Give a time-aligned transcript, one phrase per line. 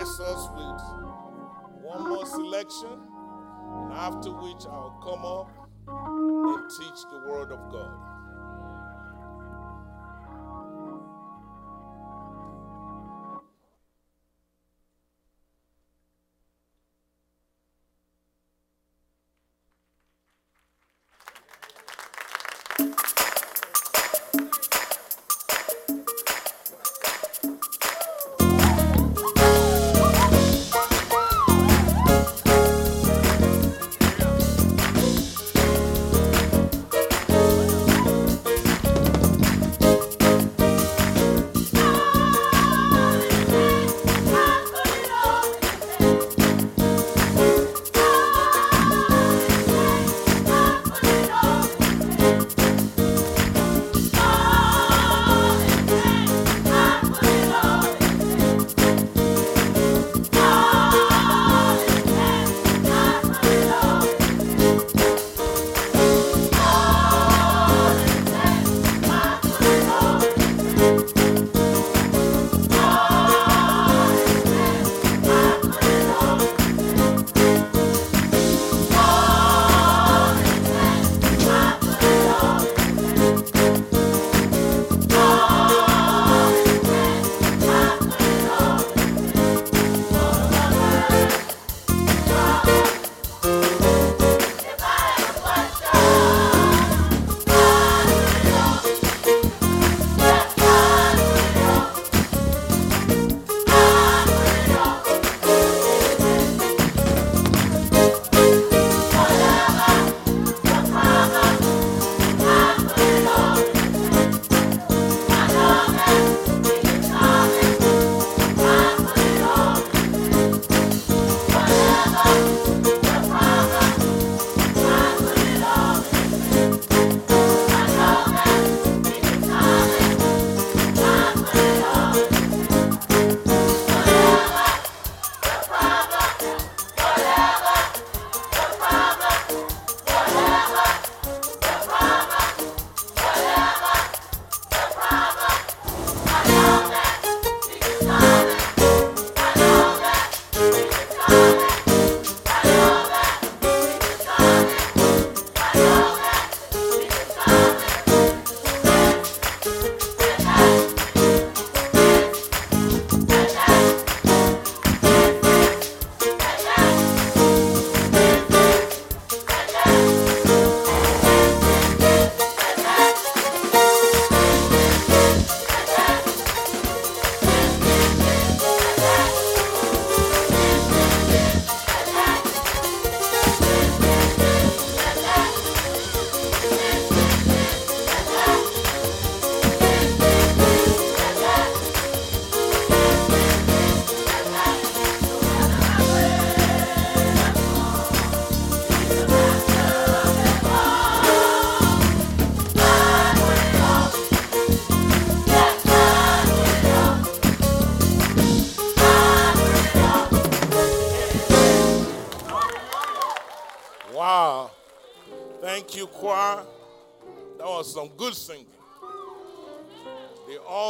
[0.00, 0.80] bless us with
[1.82, 5.50] one more selection, and after which I'll come up
[5.88, 8.09] and teach the Word of God.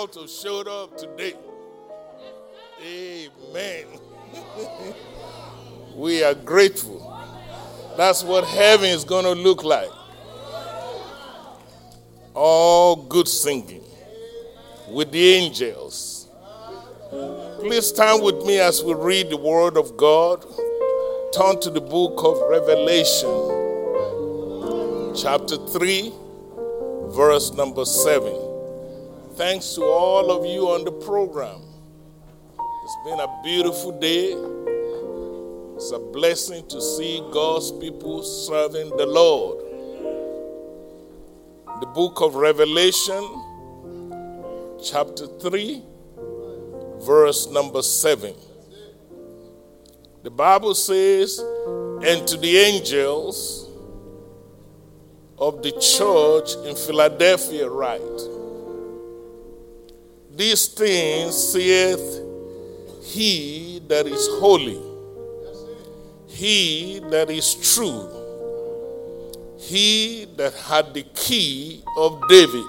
[0.00, 1.34] Also showed up today.
[2.82, 3.84] Amen.
[5.94, 7.06] we are grateful.
[7.98, 9.90] That's what heaven is going to look like.
[12.32, 13.84] All good singing
[14.88, 16.28] with the angels.
[17.58, 20.46] Please stand with me as we read the Word of God.
[21.34, 23.28] Turn to the book of Revelation,
[25.14, 26.10] chapter 3
[27.10, 28.49] verse number 7.
[29.41, 31.63] Thanks to all of you on the program.
[32.84, 34.34] It's been a beautiful day.
[35.77, 39.65] It's a blessing to see God's people serving the Lord.
[41.81, 43.25] The book of Revelation,
[44.84, 45.84] chapter 3,
[46.98, 48.34] verse number 7.
[50.22, 53.71] The Bible says, And to the angels,
[55.39, 58.29] of the church in Philadelphia write
[60.41, 62.25] These things saith
[63.03, 64.81] he that is holy,
[66.28, 68.09] he that is true,
[69.59, 72.65] he that had the key of David,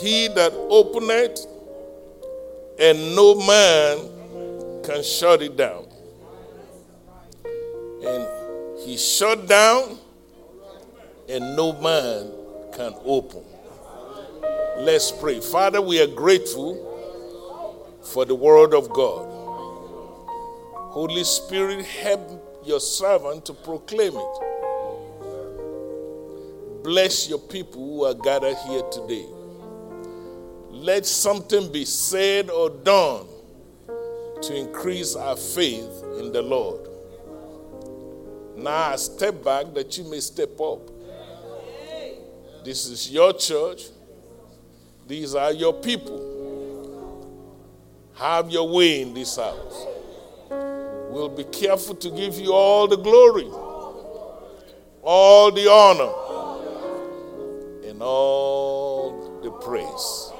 [0.00, 1.46] he that openeth
[2.78, 5.84] and no man can shut it down.
[8.02, 8.26] And
[8.86, 9.98] he shut down,
[11.28, 12.32] and no man
[12.72, 13.44] can open.
[14.78, 15.40] Let's pray.
[15.40, 16.74] Father, we are grateful
[18.02, 19.26] for the word of God.
[20.92, 24.42] Holy Spirit, help your servant to proclaim it.
[26.82, 29.26] Bless your people who are gathered here today.
[30.70, 33.26] Let something be said or done
[34.42, 36.86] to increase our faith in the Lord.
[38.56, 40.90] Now I step back that you may step up.
[42.64, 43.84] This is your church.
[45.06, 46.26] These are your people.
[48.14, 49.86] Have your way in this house.
[51.10, 53.48] We'll be careful to give you all the glory,
[55.02, 56.12] all the honor,
[57.88, 60.32] and all the praise.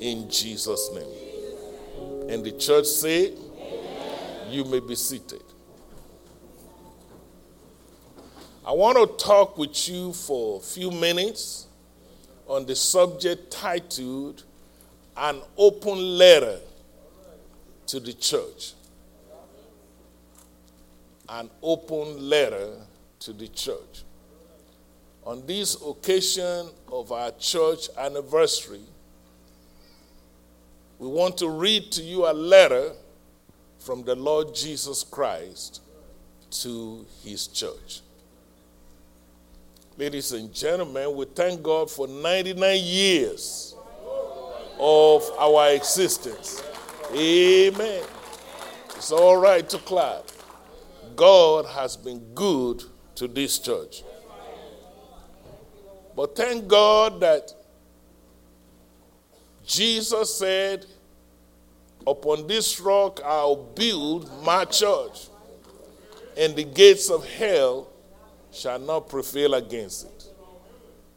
[0.00, 2.28] In Jesus' name.
[2.28, 3.32] And the church say,
[4.48, 5.42] You may be seated.
[8.66, 11.68] I want to talk with you for a few minutes
[12.46, 14.44] on the subject titled
[15.16, 16.58] An Open Letter
[17.86, 18.74] to the Church.
[21.28, 22.70] An open letter
[23.18, 24.04] to the church.
[25.24, 28.84] On this occasion of our church anniversary,
[31.00, 32.92] we want to read to you a letter
[33.80, 35.82] from the Lord Jesus Christ
[36.50, 38.02] to his church.
[39.98, 43.74] Ladies and gentlemen, we thank God for 99 years
[44.78, 46.62] of our existence.
[47.14, 48.04] Amen.
[48.94, 50.24] It's all right to clap.
[51.14, 52.82] God has been good
[53.14, 54.02] to this church.
[56.14, 57.54] But thank God that
[59.64, 60.84] Jesus said,
[62.06, 65.28] Upon this rock I'll build my church,
[66.36, 67.88] and the gates of hell
[68.56, 70.24] shall not prevail against it.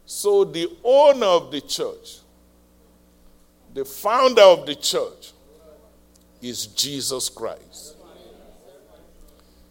[0.05, 2.17] So, the owner of the church,
[3.73, 5.33] the founder of the church,
[6.41, 7.95] is Jesus Christ.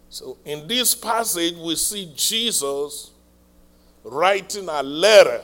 [0.09, 3.11] So, in this passage, we see Jesus
[4.03, 5.41] writing a letter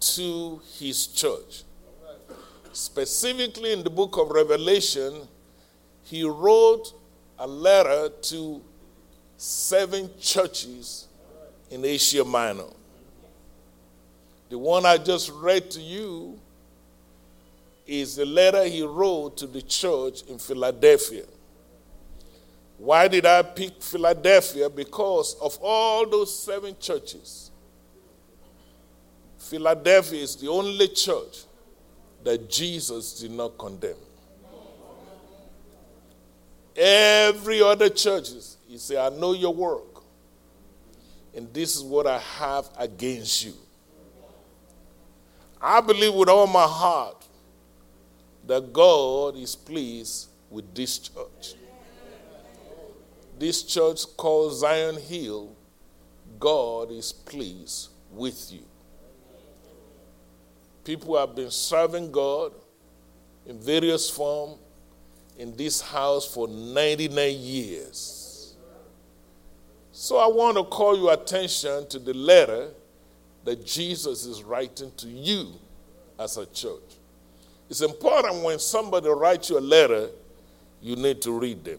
[0.00, 1.62] to his church.
[2.72, 5.26] Specifically, in the book of Revelation,
[6.04, 6.92] he wrote
[7.38, 8.62] a letter to
[9.36, 11.08] seven churches
[11.70, 12.64] in Asia Minor.
[14.48, 16.38] The one I just read to you
[17.86, 21.24] is the letter he wrote to the church in Philadelphia.
[22.78, 24.68] Why did I pick Philadelphia?
[24.68, 27.50] Because of all those seven churches,
[29.38, 31.44] Philadelphia is the only church
[32.22, 33.94] that Jesus did not condemn.
[36.76, 40.02] Every other churches he said, I know your work,
[41.34, 43.54] and this is what I have against you.
[45.60, 47.24] I believe with all my heart
[48.46, 51.54] that God is pleased with this church.
[53.38, 55.54] This church called Zion Hill,
[56.38, 58.64] God is pleased with you.
[60.84, 62.52] People have been serving God
[63.44, 64.58] in various forms
[65.36, 68.25] in this house for 99 years.
[69.98, 72.68] So I want to call your attention to the letter
[73.44, 75.54] that Jesus is writing to you
[76.20, 76.98] as a church.
[77.70, 80.10] It's important when somebody writes you a letter,
[80.82, 81.78] you need to read them.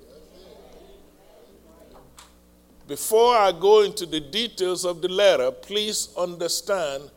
[2.88, 7.12] Before I go into the details of the letter, please understand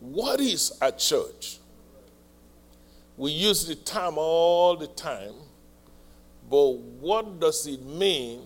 [0.00, 1.58] what is a church?
[3.18, 5.34] We use the term all the time,
[6.48, 8.40] but what does it mean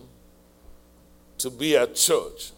[1.43, 2.53] to be at church.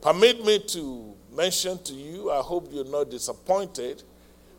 [0.00, 4.04] Permit me to mention to you, I hope you're not disappointed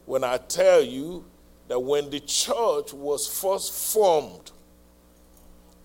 [0.06, 1.24] when I tell you
[1.70, 4.52] that when the church was first formed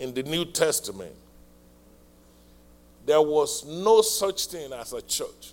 [0.01, 1.15] in the New Testament,
[3.07, 5.53] there was no such thing as a church.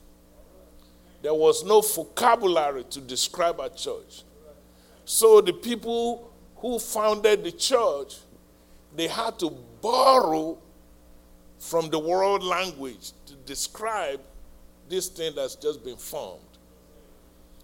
[1.22, 4.24] There was no vocabulary to describe a church.
[5.06, 8.16] So the people who founded the church,
[8.96, 10.58] they had to borrow
[11.64, 14.20] from the world language to describe
[14.90, 16.42] this thing that's just been formed.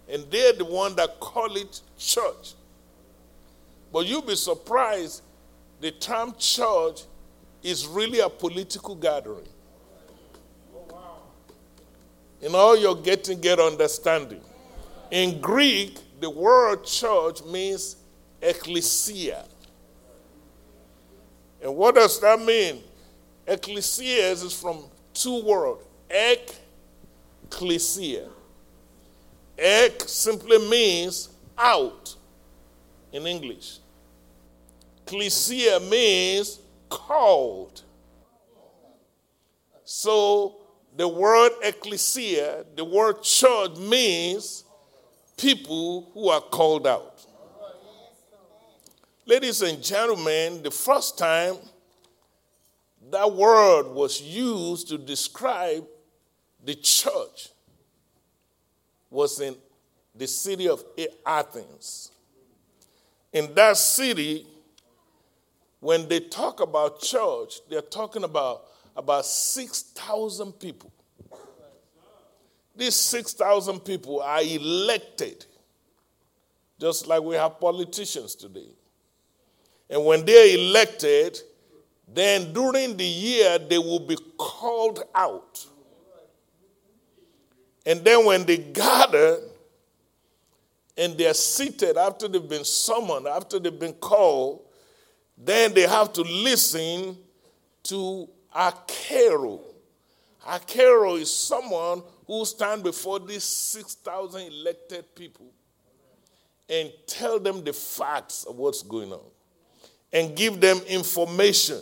[0.07, 2.53] And they're the one that call it church.
[3.91, 5.21] But you'll be surprised
[5.81, 7.01] the term church
[7.61, 9.47] is really a political gathering.
[12.41, 14.41] In all your getting, get understanding.
[15.11, 17.97] In Greek, the word church means
[18.41, 19.43] ecclesia.
[21.61, 22.81] And what does that mean?
[23.49, 25.81] Ecclesia is from two words
[27.49, 28.27] ecclesia.
[29.57, 32.15] Ek simply means out
[33.11, 33.79] in English.
[35.03, 37.81] Ecclesia means called.
[39.83, 40.57] So
[40.95, 44.63] the word ecclesia, the word church means
[45.37, 47.25] people who are called out.
[49.25, 51.55] Ladies and gentlemen, the first time
[53.11, 55.85] that word was used to describe
[56.63, 57.49] the church
[59.09, 59.55] was in
[60.15, 60.83] the city of
[61.25, 62.11] Athens.
[63.31, 64.45] In that city,
[65.79, 70.91] when they talk about church, they're talking about about 6,000 people.
[72.75, 75.45] These 6,000 people are elected,
[76.79, 78.69] just like we have politicians today.
[79.89, 81.39] And when they're elected,
[82.13, 85.65] then during the year they will be called out.
[87.85, 89.39] And then when they gather
[90.97, 94.65] and they're seated after they've been summoned, after they've been called,
[95.37, 97.17] then they have to listen
[97.83, 99.73] to a carol.
[100.47, 105.47] A carol is someone who stand before these 6,000 elected people
[106.69, 109.25] and tell them the facts of what's going on
[110.11, 111.81] and give them information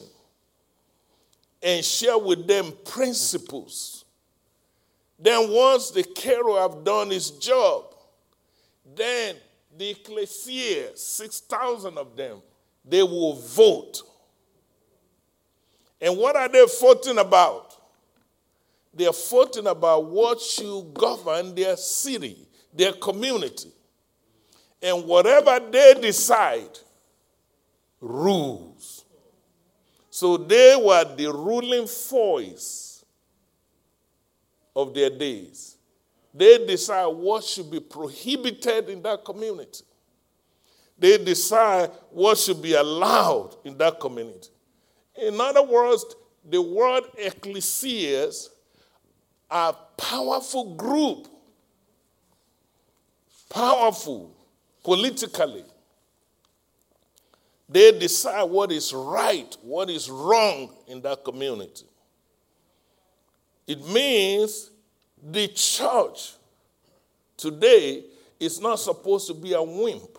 [1.61, 4.05] and share with them principles.
[5.19, 7.95] Then once the carol have done his job,
[8.95, 9.35] then
[9.75, 12.41] the ecclesia, 6,000 of them,
[12.85, 14.03] they will vote
[15.99, 17.75] and what are they voting about?
[18.93, 23.71] They're voting about what should govern their city, their community.
[24.81, 26.79] And whatever they decide
[27.99, 28.96] rules.
[30.17, 33.05] So they were the ruling voice
[34.75, 35.77] of their days.
[36.33, 39.83] They decide what should be prohibited in that community.
[40.97, 44.49] They decide what should be allowed in that community.
[45.21, 46.03] In other words,
[46.43, 48.49] the word ecclesias
[49.51, 51.27] are powerful group,
[53.51, 54.35] powerful
[54.83, 55.65] politically.
[57.69, 61.85] They decide what is right, what is wrong in that community.
[63.65, 64.71] It means
[65.21, 66.33] the church
[67.35, 68.05] today
[68.39, 70.17] is not supposed to be a wimp.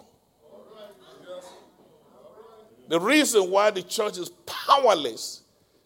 [2.88, 5.42] The reason why the church is powerless,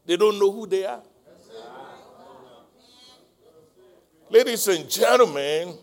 [0.07, 1.03] they don't know who they are.
[4.31, 5.77] Ladies and gentlemen,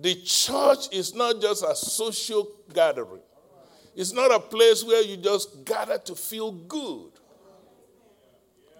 [0.00, 3.20] the church is not just a social gathering.
[3.98, 7.10] It's not a place where you just gather to feel good.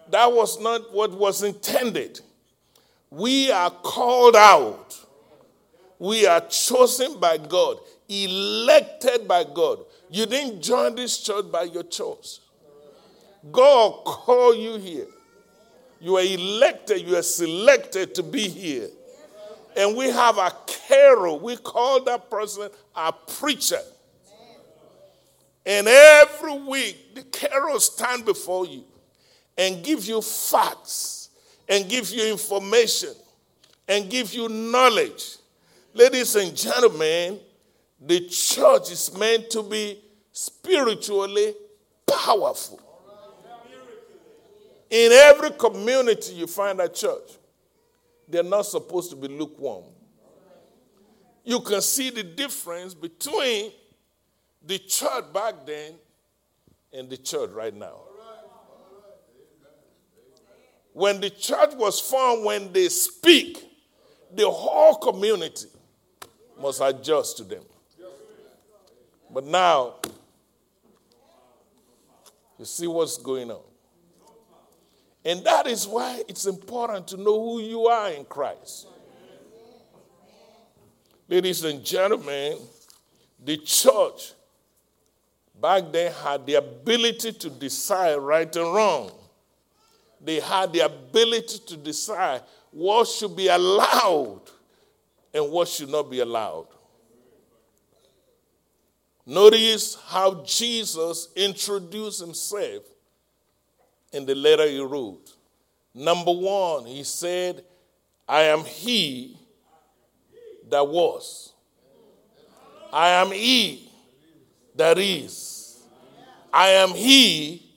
[0.09, 2.21] That was not what was intended.
[3.09, 4.97] We are called out.
[5.99, 9.79] We are chosen by God, elected by God.
[10.09, 12.39] You didn't join this church by your choice.
[13.51, 15.07] God called you here.
[15.99, 18.87] You are elected, you are selected to be here.
[19.75, 21.41] And we have a carol.
[21.41, 23.81] We call that person a preacher.
[25.69, 28.83] And every week, the carol stand before you
[29.55, 31.29] and give you facts
[31.67, 33.13] and give you information
[33.87, 35.37] and give you knowledge.
[35.93, 37.39] Ladies and gentlemen,
[38.01, 41.53] the church is meant to be spiritually
[42.07, 42.81] powerful.
[44.89, 47.29] In every community you find a church,
[48.27, 49.83] they're not supposed to be lukewarm.
[51.43, 53.71] You can see the difference between
[54.69, 55.93] the church back then
[56.93, 58.01] and the church right now.
[60.93, 63.65] When the church was formed, when they speak,
[64.31, 65.69] the whole community
[66.61, 67.63] must adjust to them.
[69.31, 69.95] But now,
[72.59, 73.61] you see what's going on.
[75.25, 78.85] And that is why it's important to know who you are in Christ.
[81.27, 82.59] Ladies and gentlemen,
[83.43, 84.33] the church
[85.61, 89.11] back then had the ability to decide right and wrong.
[90.21, 94.41] They had the ability to decide what should be allowed
[95.33, 96.67] and what should not be allowed.
[99.25, 102.83] Notice how Jesus introduced himself
[104.11, 105.33] in the letter he wrote.
[105.93, 107.63] Number one, he said,
[108.27, 109.37] I am he
[110.69, 111.53] that was.
[112.91, 113.88] I am he
[114.79, 115.83] that is.
[116.53, 117.69] I am he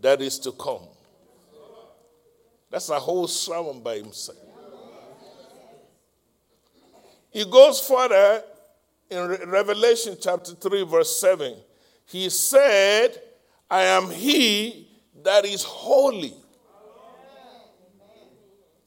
[0.00, 0.86] that is to come.
[2.70, 4.38] That's a whole sermon by himself.
[7.30, 8.44] He goes further
[9.10, 11.54] in Revelation chapter 3, verse 7.
[12.06, 13.20] He said,
[13.68, 14.88] I am he
[15.24, 16.34] that is holy.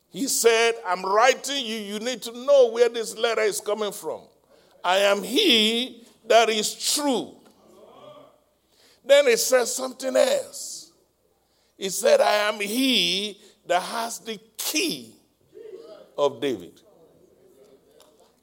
[0.09, 4.21] He said, I'm writing you, you need to know where this letter is coming from.
[4.83, 7.36] I am he that is true.
[9.07, 10.91] Then it says something else.
[11.77, 15.15] He said, I am he that has the key
[16.17, 16.81] of David.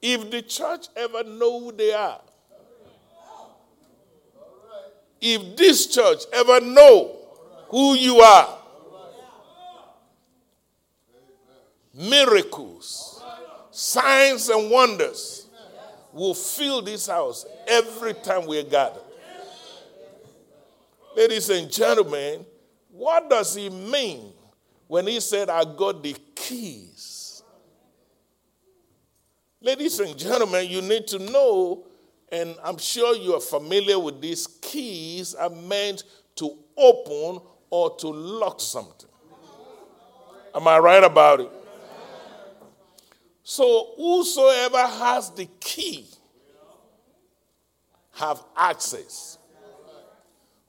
[0.01, 2.21] If the church ever know who they are,
[5.21, 7.17] if this church ever know
[7.69, 8.59] who you are,
[11.95, 13.23] miracles,
[13.71, 15.47] signs, and wonders
[16.13, 19.01] will fill this house every time we gather.
[21.17, 22.45] Ladies and gentlemen,
[22.91, 24.33] what does he mean
[24.89, 27.43] when he said, I got the keys?
[29.61, 31.87] Ladies and gentlemen, you need to know,
[32.31, 36.03] and I'm sure you are familiar with these keys are meant
[36.37, 37.41] to open
[37.71, 39.09] or to lock something.
[40.55, 41.51] Am I right about it?
[43.43, 46.07] So whosoever has the key
[48.13, 49.39] have access.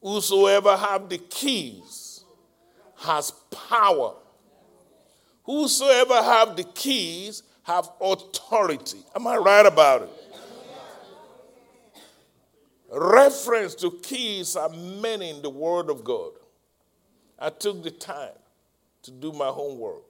[0.06, 2.24] Whosoever have the keys
[2.98, 4.14] has power.
[5.46, 9.00] Whosoever have the keys have authority.
[9.16, 10.10] Am I right about it?
[12.92, 16.34] Reference to keys are many in the Word of God.
[17.40, 18.38] I took the time
[19.02, 20.04] to do my homework.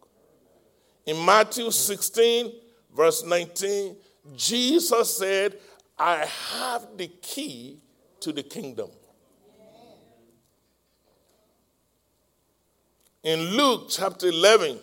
[1.06, 2.52] In Matthew 16,
[2.94, 3.96] verse 19,
[4.36, 5.58] Jesus said,
[5.98, 7.80] I have the key
[8.20, 8.90] to the kingdom.
[13.26, 14.78] In Luke chapter 11,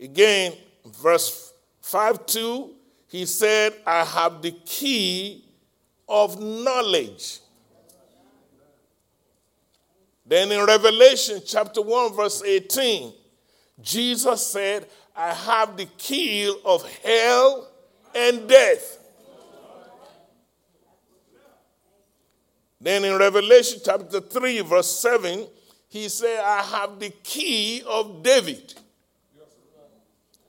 [0.00, 0.54] again,
[0.86, 2.70] verse 5 2,
[3.08, 5.44] he said, I have the key
[6.08, 7.40] of knowledge.
[10.24, 13.12] Then in Revelation chapter 1, verse 18,
[13.82, 17.68] Jesus said, I have the key of hell
[18.14, 18.98] and death.
[22.80, 25.48] Then in Revelation chapter 3, verse 7,
[25.96, 28.74] he said, I have the key of David.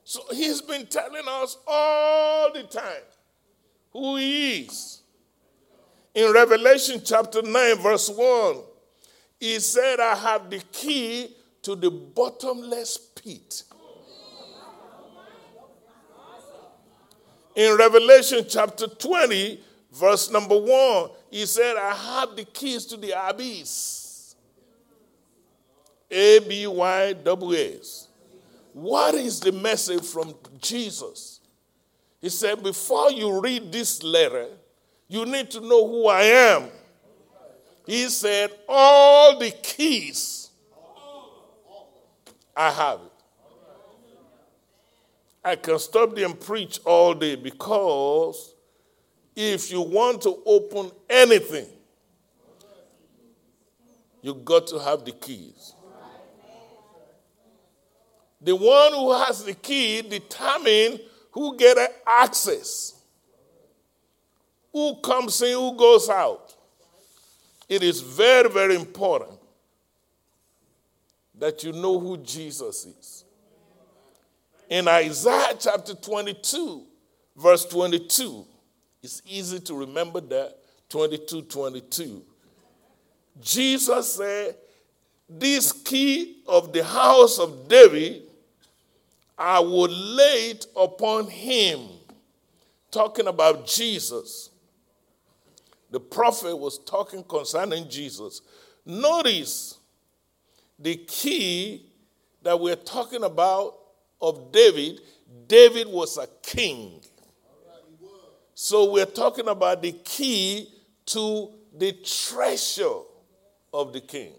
[0.04, 3.04] So he's been telling us all the time
[3.92, 5.02] who he is.
[6.14, 8.58] In Revelation chapter 9, verse 1,
[9.40, 13.64] he said, I have the key to the bottomless pit.
[17.56, 23.14] In Revelation chapter 20, verse number 1, he said, I have the keys to the
[23.30, 24.07] abyss.
[26.10, 28.08] A B Y W S.
[28.74, 31.40] What is the message from Jesus?
[32.22, 34.48] He said, Before you read this letter,
[35.08, 36.70] you need to know who I am.
[37.86, 40.38] He said, All the keys
[42.56, 43.12] I have it.
[45.44, 48.56] I can stop and preach all day because
[49.36, 51.68] if you want to open anything,
[54.24, 55.74] you got to have the keys.
[58.42, 61.00] The one who has the key determine
[61.32, 62.94] who get access,
[64.72, 66.56] who comes in, who goes out.
[67.68, 69.40] It is very, very important
[71.38, 73.24] that you know who Jesus is.
[74.70, 76.84] In Isaiah chapter 22,
[77.36, 78.46] verse 22,
[79.02, 80.58] it's easy to remember that
[80.90, 82.24] 22 22.
[83.40, 84.56] Jesus said,
[85.30, 88.24] This key of the house of David,
[89.38, 91.82] I would lay it upon him.
[92.90, 94.50] Talking about Jesus.
[95.92, 98.42] The prophet was talking concerning Jesus.
[98.86, 99.78] Notice
[100.80, 101.86] the key
[102.44, 103.76] that we're talking about
[104.22, 105.02] of David,
[105.48, 107.02] David was a king.
[108.56, 110.70] So we're talking about the key
[111.08, 113.02] to the treasure
[113.74, 114.34] of the king.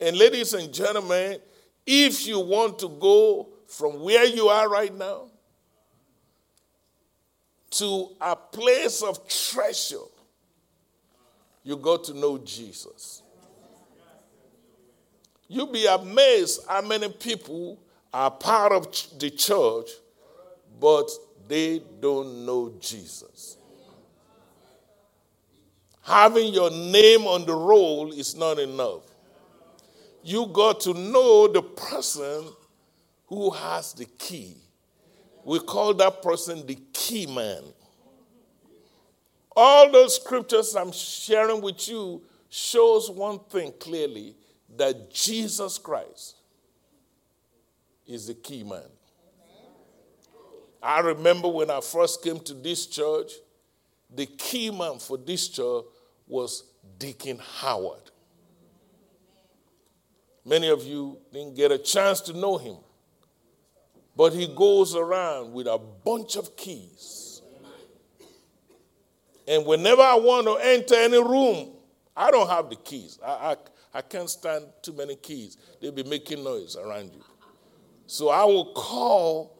[0.00, 1.38] And ladies and gentlemen,
[1.86, 5.30] if you want to go from where you are right now
[7.70, 9.96] to a place of treasure,
[11.64, 13.22] you got to know Jesus.
[15.48, 17.78] You'll be amazed how many people
[18.12, 19.90] are part of the church,
[20.80, 21.10] but
[21.48, 23.56] they don't know Jesus.
[26.02, 29.02] having your name on the roll is not enough.
[30.22, 32.44] You got to know the person
[33.26, 34.56] who has the key.
[35.44, 37.62] We call that person the key man.
[39.56, 44.36] All those scriptures I'm sharing with you shows one thing clearly
[44.76, 46.36] that Jesus Christ
[48.06, 48.88] is the key man.
[50.82, 53.32] I remember when I first came to this church,
[54.14, 55.84] the key man for this church
[56.26, 56.64] was
[56.98, 58.11] Deacon Howard.
[60.44, 62.76] Many of you didn't get a chance to know him,
[64.16, 67.42] but he goes around with a bunch of keys.
[69.46, 71.70] And whenever I want to enter any room,
[72.16, 73.18] I don't have the keys.
[73.24, 73.56] I, I,
[73.94, 75.56] I can't stand too many keys.
[75.80, 77.22] They'll be making noise around you.
[78.06, 79.58] So I will call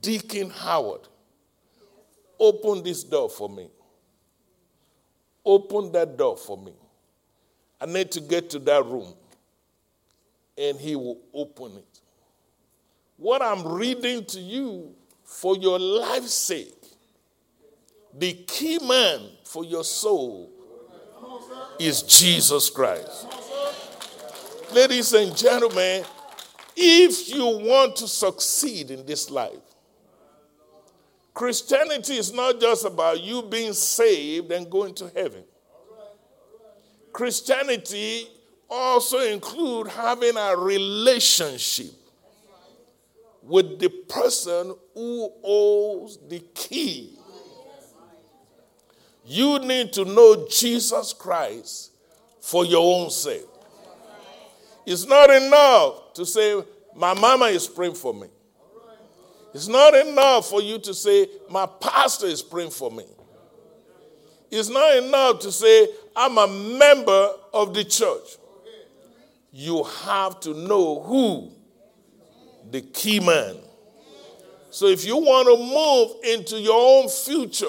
[0.00, 1.08] Deacon Howard.
[2.38, 3.68] Open this door for me.
[5.44, 6.72] Open that door for me.
[7.80, 9.14] I need to get to that room.
[10.58, 12.00] And he will open it.
[13.16, 14.94] What I'm reading to you
[15.24, 16.74] for your life's sake,
[18.12, 20.50] the key man for your soul
[21.78, 23.26] is Jesus Christ.
[24.72, 26.04] Ladies and gentlemen,
[26.76, 29.52] if you want to succeed in this life,
[31.34, 35.44] Christianity is not just about you being saved and going to heaven.
[37.12, 38.28] Christianity
[38.68, 41.92] also include having a relationship
[43.42, 47.18] with the person who owns the key.
[49.24, 51.92] You need to know Jesus Christ
[52.40, 53.44] for your own sake.
[54.86, 56.62] It's not enough to say,
[56.94, 58.28] My mama is praying for me.
[59.54, 63.04] It's not enough for you to say, My pastor is praying for me.
[64.50, 66.46] It's not enough to say, I'm a
[66.78, 68.38] member of the church.
[69.60, 71.50] You have to know who
[72.70, 73.56] the key man.
[74.70, 77.66] So if you want to move into your own future,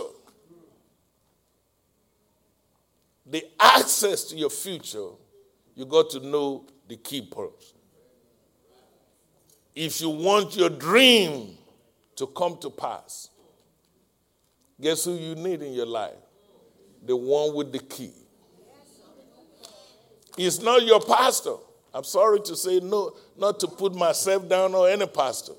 [3.25, 5.07] the access to your future,
[5.73, 7.79] you got to know the key person.
[9.73, 11.57] If you want your dream
[12.17, 13.31] to come to pass.
[14.79, 16.13] Guess who you need in your life?
[17.03, 18.13] The one with the key.
[20.37, 21.55] It's not your pastor.
[21.93, 25.53] I'm sorry to say no, not to put myself down or any pastor.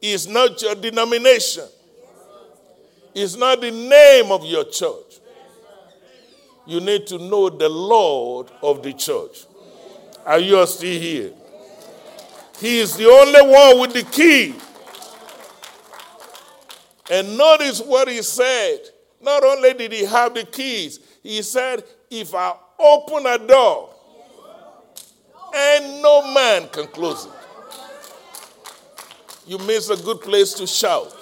[0.00, 1.64] It's not your denomination.
[3.14, 5.20] It's not the name of your church.
[6.66, 9.46] You need to know the Lord of the church.
[10.26, 11.32] Are you still here?
[12.60, 14.54] He is the only one with the key.
[17.10, 18.80] And notice what he said.
[19.20, 23.93] Not only did he have the keys, he said, If I open a door,
[25.54, 27.32] and no man can close it.
[29.46, 31.14] You miss a good place to shout.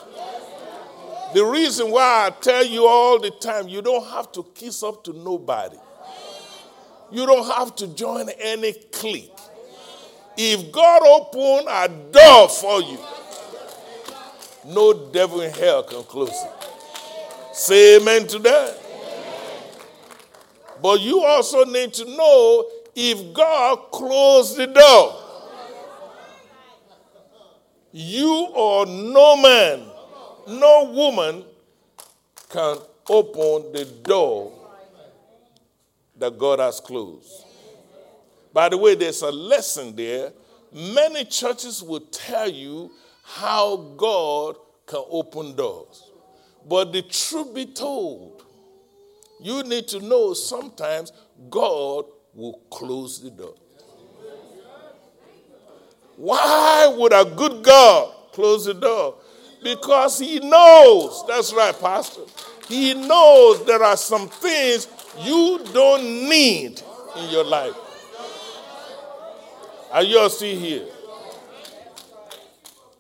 [1.35, 5.03] The reason why I tell you all the time, you don't have to kiss up
[5.05, 5.77] to nobody.
[7.11, 9.31] You don't have to join any clique.
[10.37, 12.99] If God opened a door for you,
[14.67, 16.51] no devil in hell can close it.
[17.55, 18.79] Say amen to that.
[20.83, 25.19] But you also need to know if God closed the door,
[27.93, 29.83] you or no man,
[30.49, 31.45] no woman
[32.49, 32.79] can
[33.09, 34.53] open the door
[36.19, 37.45] that God has closed.
[38.53, 40.33] By the way, there's a lesson there.
[40.73, 46.11] Many churches will tell you how God can open doors.
[46.69, 48.45] But the truth be told,
[49.41, 51.13] you need to know sometimes
[51.51, 53.55] God will close the door.
[56.17, 59.17] Why would a good God close the door?
[59.63, 62.23] Because he knows, that's right, Pastor.
[62.69, 64.89] He knows there are some things
[65.21, 66.81] you don't need
[67.17, 67.75] in your life.
[69.91, 70.87] Are you all still here?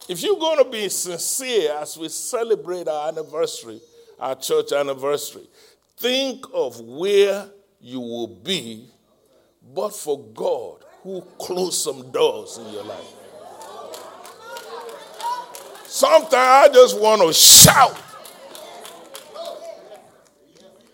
[0.08, 3.80] If you're going to be sincere as we celebrate our anniversary,
[4.18, 5.48] our church anniversary,
[5.96, 7.48] think of where
[7.80, 8.88] you will be,
[9.74, 13.14] but for God who closed some doors in your life.
[15.86, 18.00] Sometimes I just want to shout.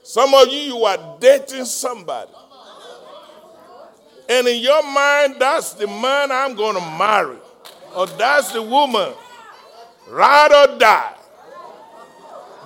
[0.02, 2.32] Some of you, you are dating somebody.
[4.28, 7.36] And in your mind, that's the man I'm going to marry
[7.94, 9.12] or that's the woman.
[10.08, 11.14] Ride or die.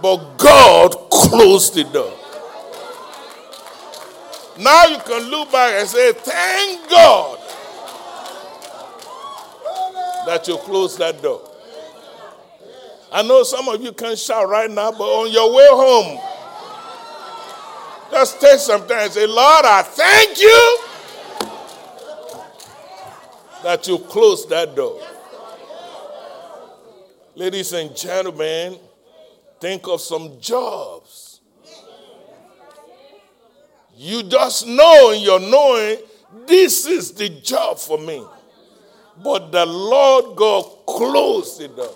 [0.00, 2.21] But God closed the door.
[4.58, 7.38] Now you can look back and say, Thank God
[10.26, 11.48] that you closed that door.
[13.12, 16.18] I know some of you can't shout right now, but on your way home,
[18.10, 20.78] just take some time and say, Lord, I thank you
[23.62, 25.00] that you closed that door.
[27.34, 28.78] Ladies and gentlemen,
[29.60, 31.21] think of some jobs.
[33.96, 35.98] You just know in your knowing,
[36.46, 38.24] this is the job for me.
[39.22, 41.94] But the Lord God closed the door.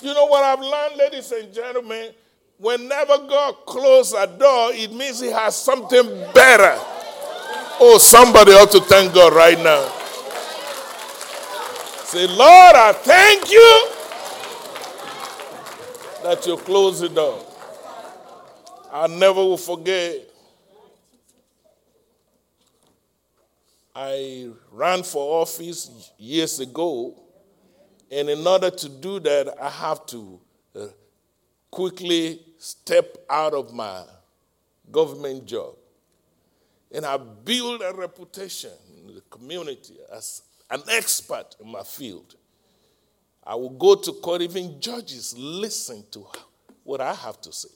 [0.00, 2.12] You know what I've learned, ladies and gentlemen?
[2.58, 6.76] Whenever God closes a door, it means He has something better.
[7.80, 9.88] Oh, somebody ought to thank God right now.
[12.04, 13.88] Say, Lord, I thank you
[16.22, 17.44] that you close the door.
[18.92, 20.33] I never will forget.
[23.94, 27.24] I ran for office years ago
[28.10, 30.40] and in order to do that, I have to
[30.78, 30.86] uh,
[31.70, 34.04] quickly step out of my
[34.90, 35.74] government job.
[36.92, 42.36] And I build a reputation in the community as an expert in my field.
[43.44, 46.26] I will go to court, even judges listen to
[46.84, 47.70] what I have to say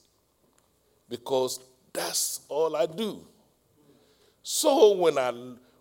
[1.09, 1.59] because
[1.91, 3.25] that's all I do.
[4.41, 5.33] So when I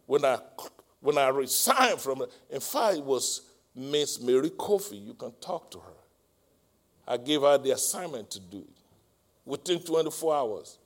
[0.09, 0.39] when I
[1.01, 3.43] when I resigned from it, in fact, it was
[3.77, 5.07] Miss Mary Kofi.
[5.07, 5.93] You can talk to her.
[7.07, 8.77] I gave her the assignment to do it.
[9.45, 10.79] Within 24 hours,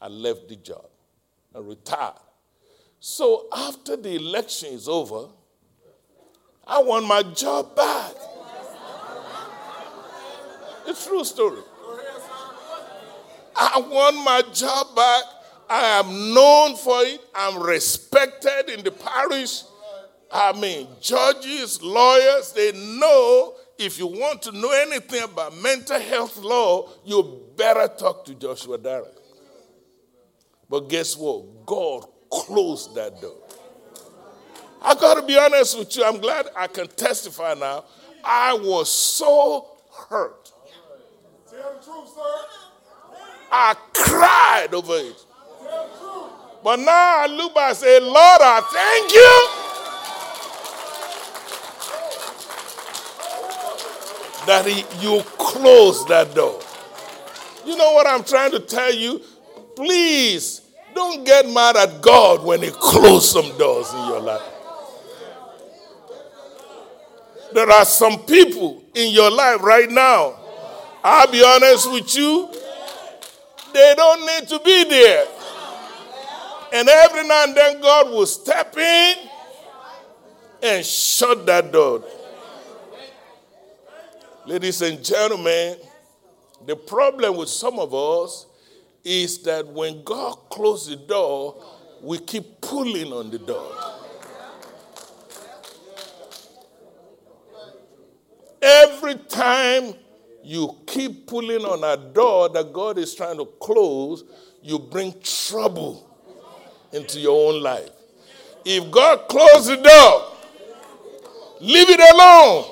[0.00, 0.84] I left the job
[1.54, 2.14] and retired.
[3.00, 5.28] So after the election is over,
[6.66, 8.12] I want my job back.
[10.86, 11.62] It's true story.
[13.56, 15.22] I want my job back.
[15.68, 17.20] I am known for it.
[17.34, 19.62] I'm respected in the parish.
[20.30, 26.36] I mean, judges, lawyers, they know if you want to know anything about mental health
[26.38, 29.06] law, you better talk to Joshua Dara.
[30.68, 31.66] But guess what?
[31.66, 33.36] God closed that door.
[34.82, 36.04] I got to be honest with you.
[36.04, 37.84] I'm glad I can testify now.
[38.22, 39.66] I was so
[40.08, 40.52] hurt.
[41.50, 42.22] Tell the truth, sir.
[43.50, 45.24] I cried over it.
[46.62, 49.64] But now I look back and say, Lord, I thank you
[54.46, 56.60] that he, you close that door.
[57.66, 59.20] You know what I'm trying to tell you?
[59.76, 60.62] Please
[60.94, 64.42] don't get mad at God when he closes some doors in your life.
[67.52, 70.34] There are some people in your life right now.
[71.02, 72.50] I'll be honest with you,
[73.72, 75.26] they don't need to be there.
[76.74, 79.14] And every now and then God will step in
[80.60, 82.02] and shut that door.
[84.44, 85.76] Ladies and gentlemen,
[86.66, 88.46] the problem with some of us
[89.04, 91.62] is that when God closes the door,
[92.02, 93.72] we keep pulling on the door.
[98.60, 99.94] Every time
[100.42, 104.24] you keep pulling on a door that God is trying to close,
[104.60, 106.10] you bring trouble
[106.94, 107.90] into your own life.
[108.64, 110.32] If God closes the door,
[111.60, 112.70] leave it alone.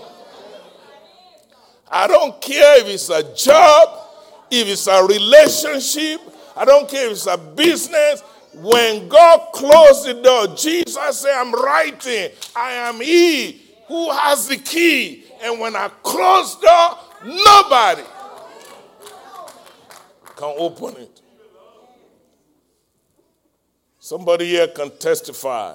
[1.91, 4.09] I don't care if it's a job,
[4.51, 6.21] if it's a relationship,
[6.57, 8.23] I don't care if it's a business.
[8.55, 14.57] When God closed the door, Jesus said, I'm writing, I am He who has the
[14.57, 15.25] key.
[15.43, 18.03] And when I close the door, nobody
[20.37, 21.12] can open it.
[24.13, 25.75] Somebody here can testify.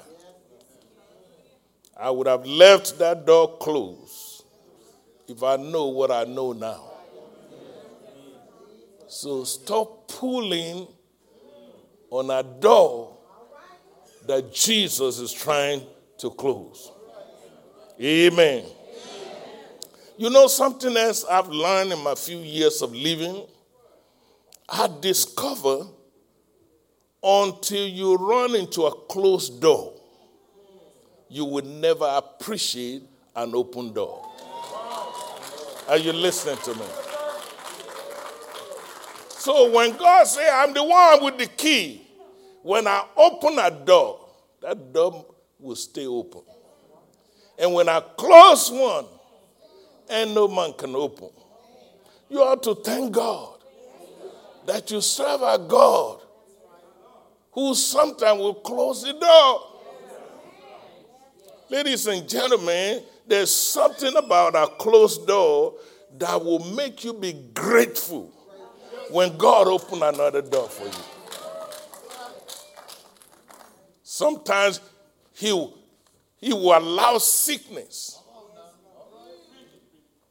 [1.99, 4.43] I would have left that door closed
[5.27, 6.83] if I know what I know now.
[9.07, 10.87] So stop pulling
[12.11, 13.17] on a door
[14.27, 15.81] that Jesus is trying
[16.19, 16.91] to close.
[17.99, 18.65] Amen.
[20.15, 23.47] You know something else I've learned in my few years of living?
[24.69, 25.87] I discover
[27.23, 29.93] until you run into a closed door,
[31.29, 33.03] you will never appreciate
[33.35, 34.25] an open door.
[35.87, 36.85] Are you listening to me?
[39.29, 42.05] So when God say, I'm the one with the key,
[42.63, 44.27] when I open a door,
[44.61, 45.25] that door
[45.59, 46.41] will stay open.
[47.57, 49.05] And when I close one,
[50.09, 51.29] and no man can open.
[52.29, 53.59] You ought to thank God
[54.65, 56.21] that you serve a God
[57.57, 59.63] who sometimes will close the door.
[61.71, 65.73] Ladies and gentlemen, there's something about a closed door
[66.19, 68.31] that will make you be grateful
[69.09, 71.03] when God open another door for you.
[74.03, 74.79] Sometimes
[75.33, 75.47] he,
[76.37, 78.21] he will allow sickness.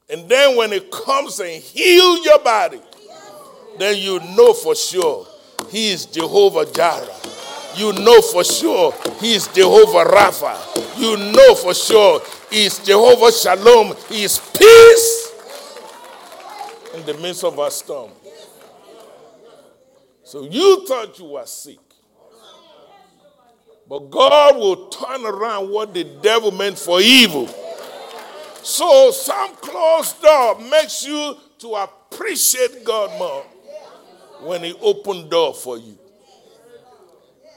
[0.08, 2.80] And then when it comes and heal your body,
[3.80, 5.26] then you know for sure
[5.68, 7.14] he is Jehovah Jireh.
[7.76, 10.98] You know for sure he is Jehovah Rapha.
[10.98, 13.94] You know for sure he is Jehovah Shalom.
[14.08, 15.32] He is peace
[16.94, 18.10] in the midst of a storm.
[20.24, 21.78] So you thought you were sick.
[23.88, 27.46] But God will turn around what the devil meant for evil.
[28.62, 33.44] So some closed door makes you to appreciate God more
[34.40, 35.98] when he opened door for you.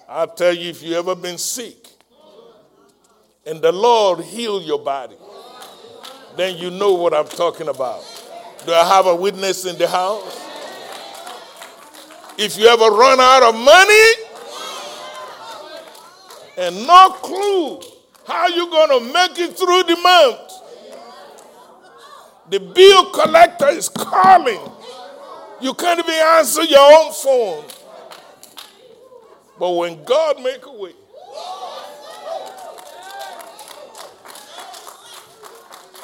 [0.08, 1.88] I'll tell you if you ever been sick
[3.46, 5.16] and the Lord heal your body,
[6.36, 8.04] then you know what I'm talking about.
[8.66, 10.48] Do I have a witness in the house?
[12.38, 14.12] If you ever run out of money
[16.58, 17.82] and no clue
[18.26, 20.54] how you going to make it through the month,
[22.50, 24.60] the bill collector is calling.
[25.62, 27.66] You can't even answer your own phone.
[29.60, 30.94] But when God make a way,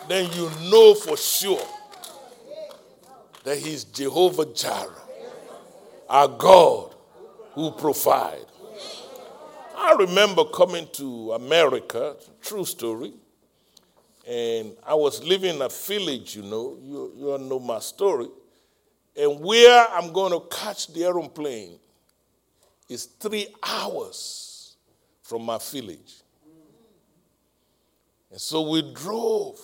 [0.10, 1.66] then you know for sure
[3.46, 4.92] that He's Jehovah Jireh,
[6.10, 6.94] our God
[7.54, 8.46] who provide.
[9.78, 13.14] I remember coming to America, true story,
[14.28, 18.28] and I was living in a village, you know, you, you all know my story.
[19.16, 21.80] And where I'm going to catch the aeroplane
[22.90, 24.76] is three hours
[25.24, 26.16] from my village.
[28.30, 29.60] And so we drove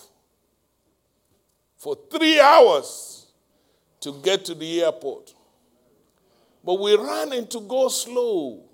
[1.76, 3.26] for three hours
[4.00, 5.34] to get to the airport.
[6.64, 8.64] But we ran into go slow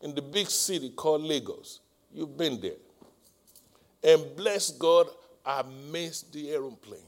[0.00, 1.80] in the big city called Lagos.
[2.12, 2.72] You've been there.
[4.02, 5.08] And bless God,
[5.44, 7.00] I missed the aeroplane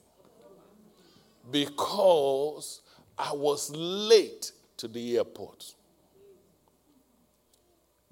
[1.50, 2.82] because
[3.18, 5.74] I was late to the airport.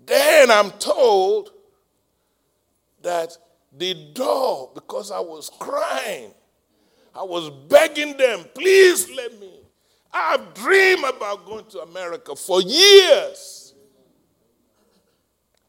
[0.05, 1.53] Then I'm told
[3.03, 3.37] that
[3.77, 6.33] the door, because I was crying,
[7.15, 9.61] I was begging them, please let me.
[10.13, 13.75] I've dreamed about going to America for years.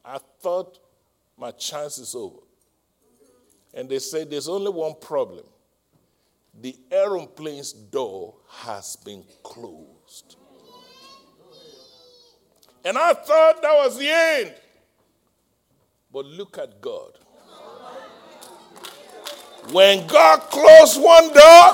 [0.04, 0.80] I thought
[1.38, 2.39] my chance is over.
[3.73, 5.43] And they said there's only one problem
[6.60, 10.36] the aeroplane's door has been closed.
[12.86, 14.54] And I thought that was the end.
[16.12, 17.18] But look at God.
[19.72, 21.70] When God closed one door,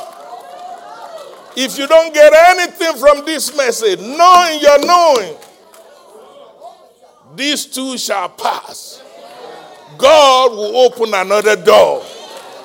[1.58, 5.36] if you don't get anything from this message, knowing you're knowing,
[7.36, 9.04] these two shall pass.
[9.98, 12.06] God will open another door.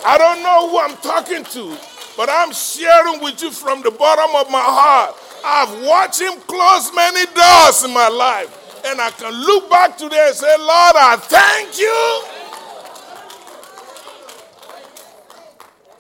[0.05, 1.77] I don't know who I'm talking to,
[2.17, 5.17] but I'm sharing with you from the bottom of my heart.
[5.45, 8.61] I've watched Him close many doors in my life.
[8.87, 12.23] And I can look back today and say, Lord, I thank you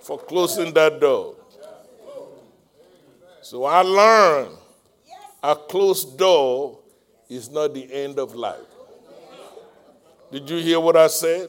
[0.00, 1.36] for closing that door.
[3.40, 4.56] So I learned
[5.42, 6.80] a closed door
[7.28, 8.60] is not the end of life.
[10.30, 11.48] Did you hear what I said?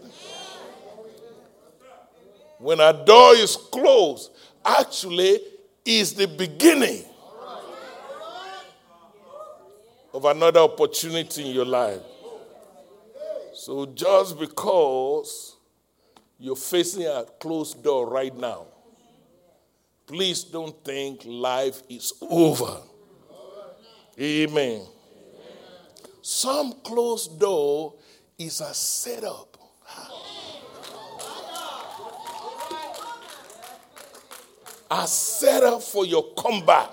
[2.59, 4.31] When a door is closed,
[4.65, 5.39] actually
[5.85, 7.03] is the beginning
[10.13, 12.01] of another opportunity in your life.
[13.53, 15.57] So just because
[16.39, 18.65] you're facing a closed door right now,
[20.07, 22.77] please don't think life is over.
[24.19, 24.85] Amen.
[26.21, 27.95] Some closed door
[28.37, 29.54] is a setup.
[34.91, 36.91] A setup for your comeback.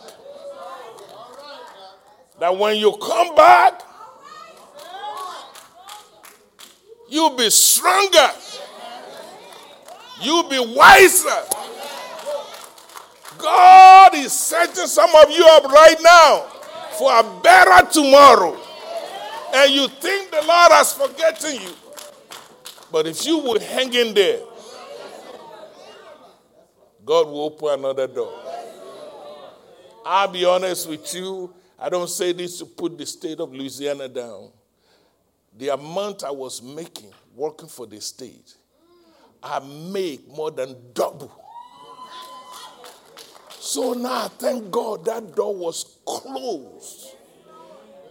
[2.40, 3.82] That when you come back,
[7.08, 8.30] you'll be stronger.
[10.20, 11.42] You'll be wiser.
[13.38, 16.46] God is setting some of you up right now
[16.98, 18.56] for a better tomorrow
[19.54, 21.74] and you think the Lord has forgotten you.
[22.90, 24.40] But if you would hang in there,
[27.04, 28.32] God will open another door.
[30.04, 31.52] I'll be honest with you.
[31.78, 34.50] I don't say this to put the state of Louisiana down.
[35.58, 38.54] the amount I was making working for the state,
[39.42, 41.30] I make more than double.
[43.50, 47.16] So now, thank God that door was closed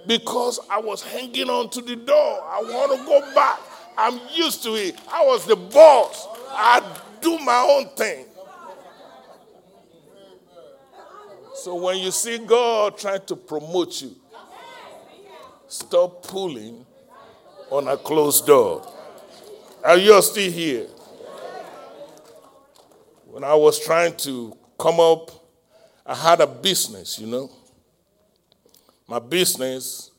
[0.08, 2.44] because I was hanging on to the door.
[2.44, 3.60] I want to go back.
[3.98, 4.96] I'm used to it.
[5.12, 6.28] I was the boss.
[6.50, 6.82] I
[7.22, 8.26] do my own thing.
[11.62, 14.16] So when you see God trying to promote you,
[15.68, 16.84] stop pulling
[17.70, 18.91] on a closed door.
[19.84, 20.88] Are you still here?
[23.28, 25.30] When I was trying to come up,
[26.03, 27.51] I had a business, you know.
[29.07, 30.09] My business,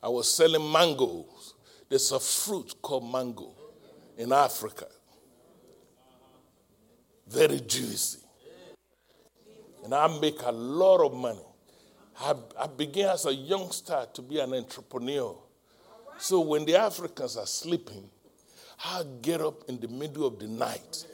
[0.00, 1.54] I was selling mangoes.
[1.88, 3.52] There's a fruit called mango
[4.16, 4.86] in Africa.
[7.26, 8.21] Very juicy
[9.82, 11.44] and I make a lot of money.
[12.20, 15.36] I, I began as a youngster to be an entrepreneur.
[16.18, 18.08] So when the Africans are sleeping,
[18.84, 21.06] I get up in the middle of the night,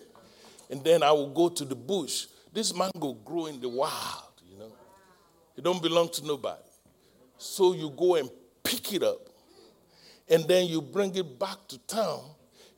[0.71, 2.27] and then I will go to the bush.
[2.53, 4.73] This mango grow in the wild, you know.
[5.57, 6.63] It don't belong to nobody.
[7.37, 8.31] So you go and
[8.63, 9.21] pick it up,
[10.29, 12.23] and then you bring it back to town,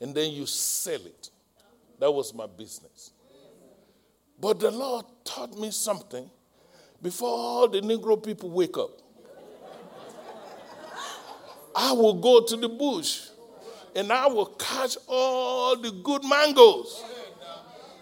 [0.01, 1.31] and then you sell it.
[1.99, 3.13] That was my business.
[4.41, 6.29] But the Lord taught me something
[7.03, 8.91] before all the Negro people wake up.
[11.75, 13.29] I will go to the bush
[13.95, 17.05] and I will catch all the good mangoes.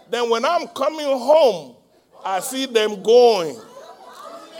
[0.09, 1.75] Then when I'm coming home,
[2.23, 3.59] I see them going.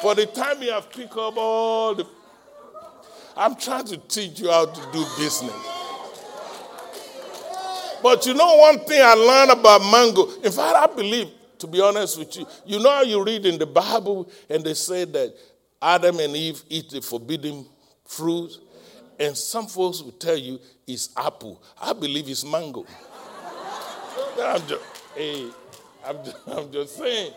[0.02, 2.06] For the time you have picked up all the.
[3.36, 5.54] I'm trying to teach you how to do business.
[8.02, 10.30] But you know one thing I learned about mango?
[10.42, 12.48] In fact, I believe to be honest with you.
[12.66, 15.36] You know how you read in the Bible and they say that
[15.82, 17.66] Adam and Eve eat the forbidden
[18.06, 18.52] fruit?
[19.20, 21.62] And some folks will tell you it's apple.
[21.80, 22.86] I believe it's mango.
[24.42, 24.84] I'm just,
[25.16, 25.50] hey,
[26.06, 27.34] I'm just, I'm just saying.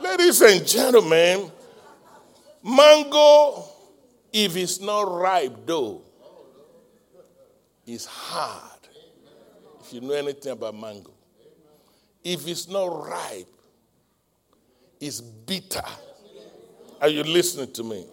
[0.00, 1.50] Ladies and gentlemen,
[2.62, 3.64] mango,
[4.32, 6.02] if it's not ripe though,
[7.84, 8.68] is hard.
[9.80, 11.12] If you know anything about mango
[12.24, 13.48] if it's not ripe,
[15.00, 15.82] it's bitter.
[17.00, 18.06] Are you listening to me?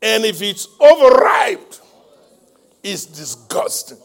[0.00, 1.74] And if it's overripe,
[2.82, 3.98] it's disgusting.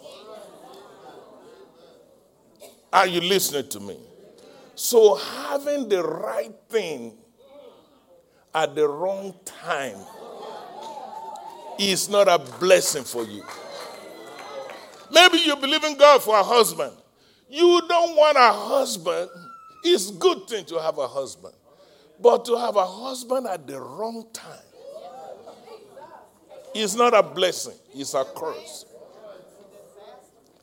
[2.92, 3.98] Are you listening to me?
[4.76, 7.18] So, having the right thing
[8.54, 9.98] at the wrong time
[11.80, 13.44] is not a blessing for you.
[15.12, 16.94] Maybe you believe in God for a husband.
[17.50, 19.30] You don't want a husband.
[19.84, 21.54] It's good thing to have a husband.
[22.20, 24.60] But to have a husband at the wrong time
[26.74, 28.86] is not a blessing, it's a curse.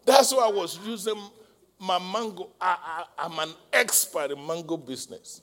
[0.04, 1.16] That's why I was using
[1.78, 2.50] my mango.
[2.60, 5.40] I, I, I'm an expert in mango business.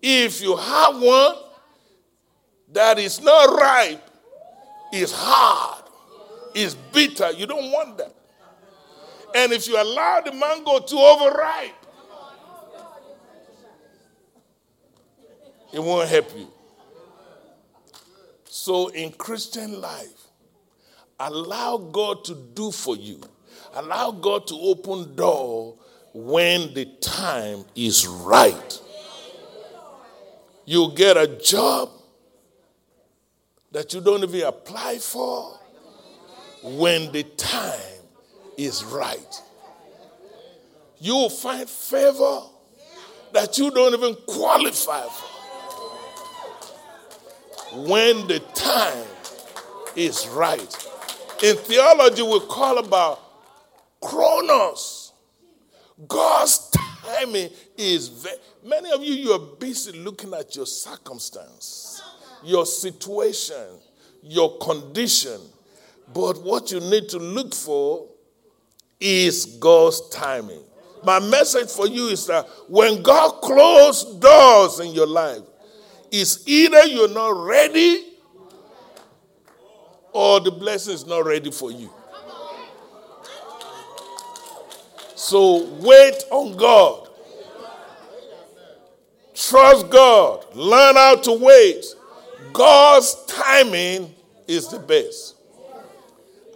[0.00, 1.34] If you have one
[2.72, 4.10] that is not ripe,
[4.92, 5.84] is hard,
[6.54, 8.14] is bitter, you don't want that.
[9.34, 11.86] And if you allow the mango to overripe,
[15.72, 16.48] it won't help you.
[18.44, 20.28] So in Christian life,
[21.18, 23.20] allow God to do for you.
[23.74, 25.76] Allow God to open door
[26.12, 28.80] when the time is right.
[30.64, 31.90] You get a job
[33.72, 35.58] that you don't even apply for
[36.62, 37.93] when the time
[38.56, 39.42] is right.
[40.98, 42.42] You will find favor
[43.32, 45.30] that you don't even qualify for.
[47.76, 49.06] When the time
[49.96, 50.88] is right.
[51.42, 53.20] In theology, we call about
[54.00, 55.12] chronos.
[56.06, 56.70] God's
[57.04, 62.02] timing is very, many of you you are busy looking at your circumstance,
[62.42, 63.78] your situation,
[64.22, 65.40] your condition.
[66.12, 68.08] But what you need to look for
[69.04, 70.62] is God's timing.
[71.04, 75.42] My message for you is that when God closes doors in your life,
[76.10, 78.14] it's either you're not ready
[80.10, 81.90] or the blessing is not ready for you.
[85.14, 87.10] So wait on God.
[89.34, 90.46] Trust God.
[90.54, 91.84] Learn how to wait.
[92.54, 94.14] God's timing
[94.48, 95.34] is the best.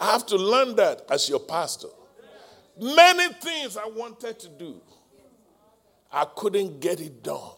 [0.01, 1.89] I have to learn that as your pastor.
[2.81, 4.81] Many things I wanted to do,
[6.13, 7.53] I couldn't get it done.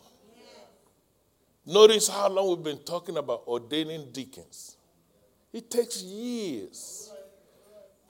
[1.66, 4.77] Notice how long we've been talking about ordaining deacons.
[5.53, 7.12] It takes years.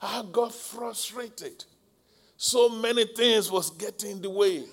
[0.01, 1.65] I got frustrated.
[2.37, 4.63] So many things was getting in the way.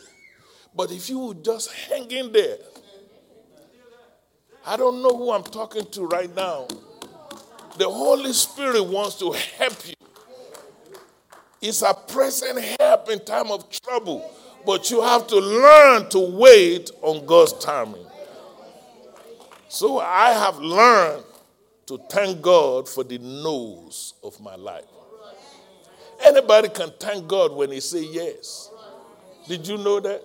[0.74, 2.59] But if you would just hang in there,
[4.64, 6.68] I don't know who I'm talking to right now.
[7.76, 9.97] The Holy Spirit wants to help you.
[11.61, 14.30] It's a present help in time of trouble,
[14.64, 18.06] but you have to learn to wait on God's timing.
[19.68, 21.24] So I have learned
[21.86, 24.84] to thank God for the no's of my life.
[26.24, 28.70] Anybody can thank God when he say yes.
[29.46, 30.22] Did you know that?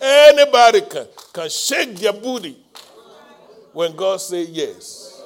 [0.00, 2.56] Anybody can, can shake their booty
[3.72, 5.22] when God say yes.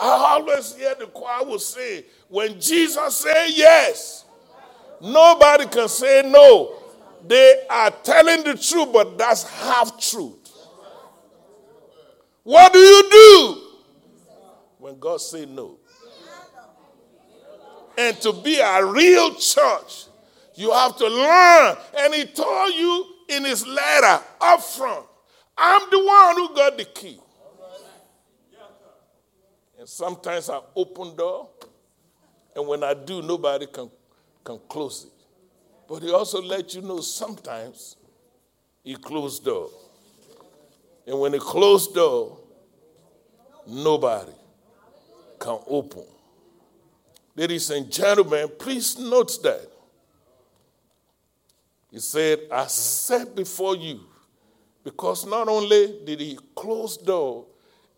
[0.00, 4.24] I always hear the choir will say, when Jesus say yes,
[5.00, 6.76] nobody can say no.
[7.26, 10.36] They are telling the truth, but that's half truth.
[12.44, 13.62] What do you do
[14.78, 15.78] when God say no?
[17.98, 20.06] And to be a real church,
[20.54, 21.76] you have to learn.
[21.98, 25.04] And he told you in his letter up front,
[25.58, 27.20] I'm the one who got the key.
[29.78, 31.48] And sometimes I open door,
[32.54, 33.90] and when I do, nobody can,
[34.44, 35.12] can close it.
[35.88, 37.96] But he also let you know sometimes
[38.84, 39.70] he closed door.
[41.06, 42.38] And when he closed door,
[43.66, 44.32] nobody
[45.38, 46.04] can open.
[47.34, 49.68] Ladies and gentlemen, please note that.
[51.90, 54.00] He said, I said before you,
[54.84, 57.46] because not only did he close door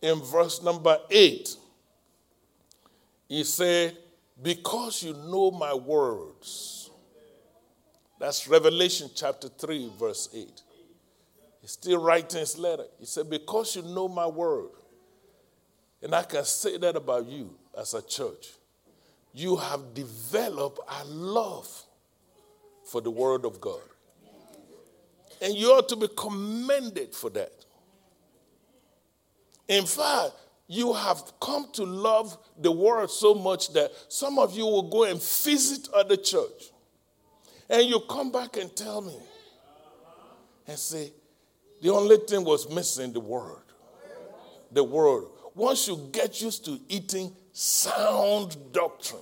[0.00, 1.56] in verse number eight,
[3.28, 3.96] he said,
[4.42, 6.90] Because you know my words.
[8.18, 10.62] That's Revelation chapter 3, verse 8.
[11.60, 12.84] He's still writing his letter.
[12.98, 14.70] He said, Because you know my word.
[16.02, 18.48] And I can say that about you as a church.
[19.32, 21.68] You have developed a love
[22.84, 23.80] for the word of God.
[25.40, 27.52] And you ought to be commended for that.
[29.68, 30.32] In fact,
[30.72, 35.04] you have come to love the word so much that some of you will go
[35.04, 36.70] and visit other church.
[37.68, 39.16] And you come back and tell me
[40.66, 41.12] and say,
[41.80, 43.62] the only thing was missing the word.
[44.70, 49.20] The word once you get used to eating sound doctrine,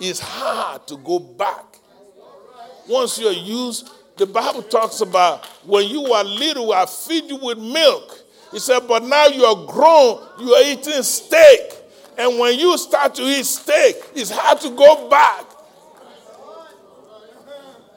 [0.00, 1.64] it's hard to go back.
[2.88, 7.58] Once you're used, the Bible talks about when you were little, I feed you with
[7.58, 8.24] milk.
[8.50, 11.60] He said, but now you are grown, you are eating steak.
[12.16, 15.44] And when you start to eat steak, it's hard to go back.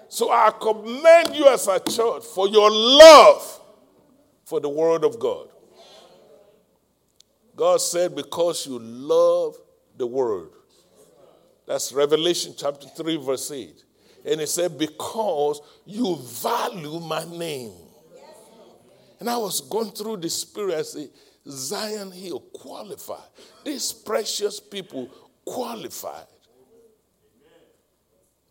[0.09, 3.59] So I commend you as a church for your love
[4.43, 5.47] for the Word of God.
[7.55, 9.55] God said, because you love
[9.95, 10.49] the word.
[11.67, 13.83] That's Revelation chapter 3, verse 8.
[14.25, 17.73] And he said, because you value my name.
[19.21, 21.07] And I was going through the spirit, I say,
[21.47, 23.29] Zion Hill qualified.
[23.63, 25.11] These precious people
[25.45, 26.25] qualified.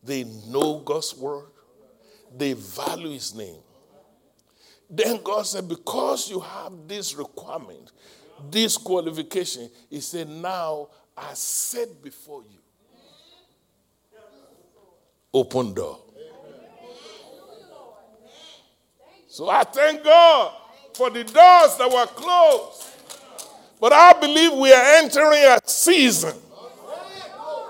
[0.00, 1.46] They know God's word,
[2.38, 3.58] they value his name.
[4.88, 7.90] Then God said, Because you have this requirement,
[8.48, 12.58] this qualification, he said, Now I set before you
[15.34, 15.98] open door.
[19.26, 20.59] So I thank God
[20.94, 22.86] for the doors that were closed.
[23.80, 26.34] But I believe we are entering a season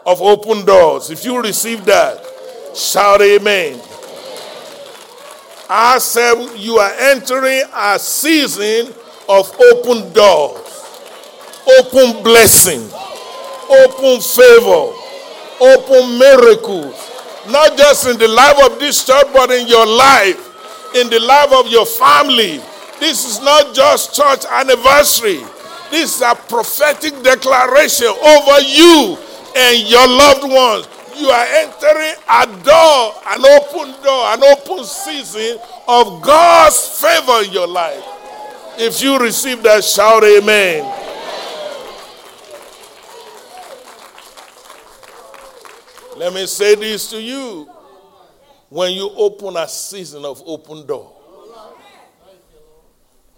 [0.05, 1.11] of open doors.
[1.11, 2.25] If you receive that,
[2.75, 3.81] shout amen.
[5.69, 8.93] I said you are entering a season
[9.29, 10.59] of open doors,
[11.79, 12.83] open blessing,
[13.71, 14.93] open favor,
[15.61, 17.07] open miracles.
[17.49, 21.53] Not just in the life of this church, but in your life, in the life
[21.53, 22.61] of your family.
[23.01, 25.41] This is not just church anniversary.
[25.91, 29.19] This is a prophetic declaration over you
[29.57, 30.89] and your loved ones.
[31.17, 37.53] You are entering a door, an open door, an open season of God's favor in
[37.53, 38.05] your life.
[38.79, 40.85] If you receive that, shout amen.
[46.17, 47.69] Let me say this to you.
[48.69, 51.20] When you open a season of open door,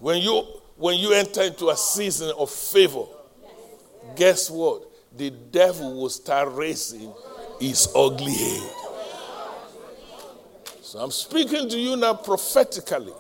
[0.03, 0.43] when you
[0.77, 3.05] when you enter into a season of favor,
[4.17, 4.83] guess what?
[5.17, 7.13] The devil will start raising
[7.61, 8.71] his ugly head.
[10.83, 13.13] So I'm speaking to you now prophetically.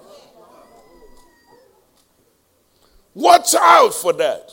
[3.14, 4.53] Watch out for that.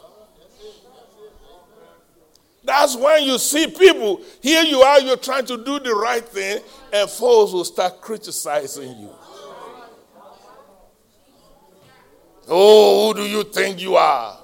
[2.64, 6.62] That's when you see people, here you are, you're trying to do the right thing,
[6.94, 9.16] and foes will start criticizing you.
[12.50, 14.38] Oh, who do you think you are?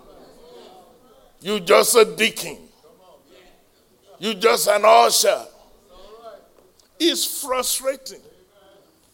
[1.41, 2.57] You just a deacon.
[4.19, 5.45] You just an usher.
[6.99, 8.21] It's frustrating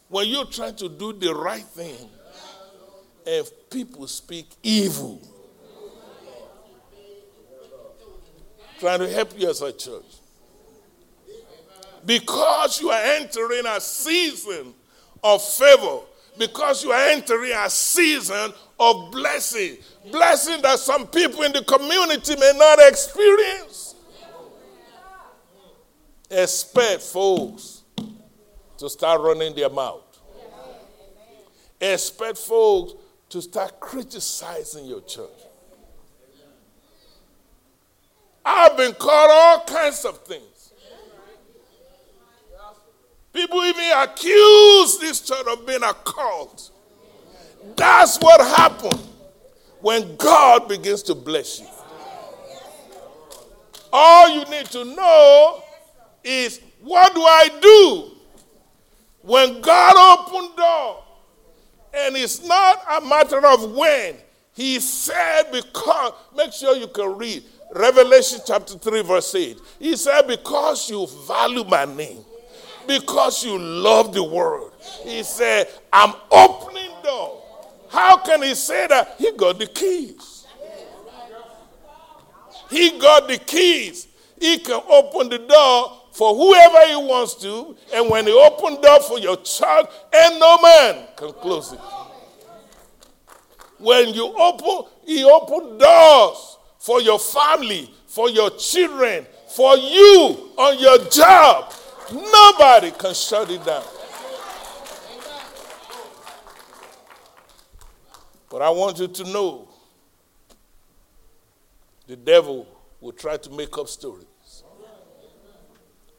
[0.08, 2.08] when you're trying to do the right thing
[3.26, 5.20] and people speak evil.
[8.78, 10.04] Trying to help you as a church.
[12.04, 14.74] Because you are entering a season
[15.22, 16.00] of favor,
[16.38, 19.76] because you are entering a season of blessing,
[20.10, 23.94] blessing that some people in the community may not experience.
[26.30, 27.82] Expect folks
[28.78, 30.02] to start running their mouth.
[31.80, 32.94] Expect folks
[33.28, 35.28] to start criticizing your church.
[38.44, 40.51] I've been called all kinds of things.
[43.32, 46.70] People even accuse this church of being a cult.
[47.76, 49.08] That's what happens
[49.80, 51.66] when God begins to bless you.
[53.92, 55.62] All you need to know
[56.24, 58.10] is what do I do
[59.22, 61.04] when God opened door
[61.94, 64.16] and it's not a matter of when.
[64.54, 67.42] He said, because, make sure you can read
[67.74, 69.58] Revelation chapter 3, verse 8.
[69.78, 72.24] He said, because you value my name,
[72.86, 74.72] because you love the world.
[75.04, 77.42] He said, I'm opening door.
[77.90, 79.16] How can he say that?
[79.18, 80.46] He got the keys.
[82.70, 84.08] He got the keys.
[84.40, 89.00] He can open the door for whoever he wants to, and when he opened door
[89.00, 91.80] for your child, and no man can close it.
[93.78, 100.78] When you open, he opened doors for your family, for your children, for you on
[100.78, 101.72] your job.
[102.12, 103.84] Nobody can shut it down.
[108.50, 109.68] But I want you to know
[112.06, 112.66] the devil
[113.00, 114.26] will try to make up stories.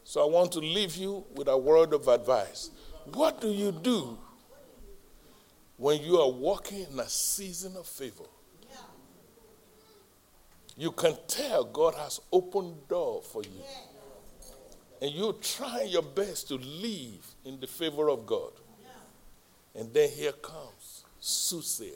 [0.04, 2.72] So I want to leave you with a word of advice.
[3.14, 4.18] What do you do
[5.78, 8.26] when you are walking in a season of favor?
[10.76, 13.62] You can tell God has opened door for you.
[15.04, 18.54] And you're trying your best to live in the favor of God.
[19.76, 21.92] And then here comes soothsayer.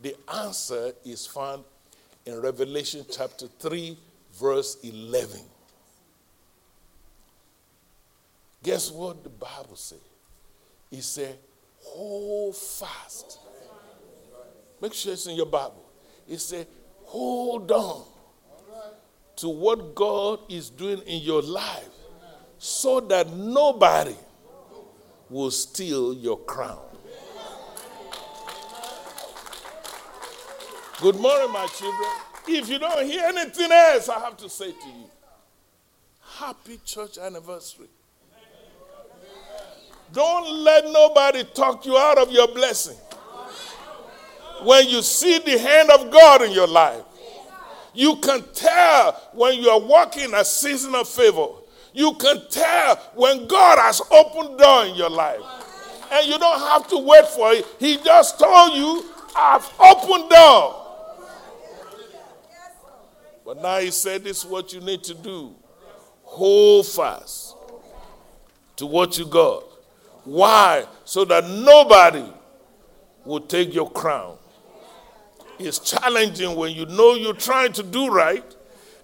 [0.00, 1.64] The answer is found
[2.24, 3.98] in Revelation chapter 3,
[4.32, 5.40] verse 11.
[8.62, 9.98] Guess what the Bible said?
[10.90, 11.36] It said,
[11.82, 13.40] hold fast.
[14.80, 15.84] Make sure it's in your Bible.
[16.26, 16.66] It said,
[17.04, 18.04] hold on
[19.38, 21.88] to what God is doing in your life
[22.58, 24.16] so that nobody
[25.30, 26.80] will steal your crown.
[31.00, 32.10] Good morning, my children.
[32.48, 35.04] If you don't hear anything else, I have to say to you,
[36.38, 37.86] happy church anniversary.
[40.12, 42.96] Don't let nobody talk you out of your blessing.
[44.64, 47.04] When you see the hand of God in your life,
[47.98, 51.48] you can tell when you are walking a season of favor.
[51.92, 55.40] You can tell when God has opened door in your life.
[56.12, 57.66] And you don't have to wait for it.
[57.80, 59.04] He just told you,
[59.36, 60.86] I've opened door.
[63.44, 65.56] But now he said this is what you need to do.
[66.22, 67.56] Hold fast
[68.76, 69.64] to what you got.
[70.22, 70.86] Why?
[71.04, 72.32] So that nobody
[73.24, 74.38] will take your crown.
[75.58, 78.44] It's challenging when you know you're trying to do right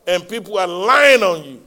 [0.07, 1.63] and people are lying on you.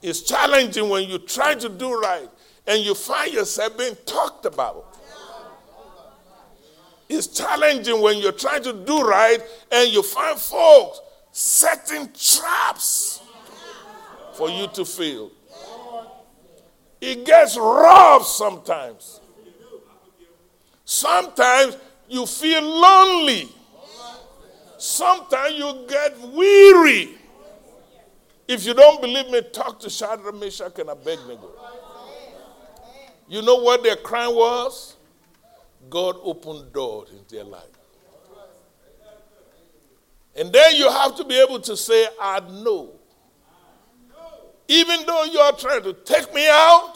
[0.00, 2.28] It's challenging when you try to do right
[2.66, 4.96] and you find yourself being talked about.
[7.08, 9.38] It's challenging when you're trying to do right
[9.72, 11.00] and you find folks
[11.32, 13.22] setting traps
[14.34, 15.30] for you to fail.
[17.00, 19.20] It gets rough sometimes.
[20.84, 21.76] Sometimes
[22.08, 23.48] you feel lonely.
[24.78, 27.16] Sometimes you get weary.
[28.46, 31.50] If you don't believe me, talk to Shadrach, Meshach, and Abednego.
[33.28, 34.96] You know what their crime was?
[35.90, 37.62] God opened doors in their life.
[40.34, 42.98] And then you have to be able to say, I know
[44.68, 46.94] even though you are trying to take me out,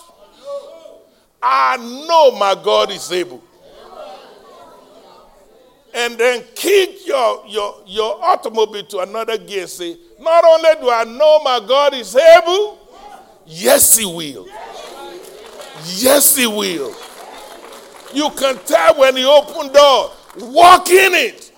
[1.43, 3.43] I know my God is able.
[5.95, 9.67] And then kick your, your, your automobile to another gear.
[9.67, 12.79] Say, not only do I know my God is able,
[13.47, 14.47] yes, He will.
[15.97, 16.95] Yes, He will.
[18.15, 20.13] You can tell when He opened door.
[20.39, 21.53] Walk in it.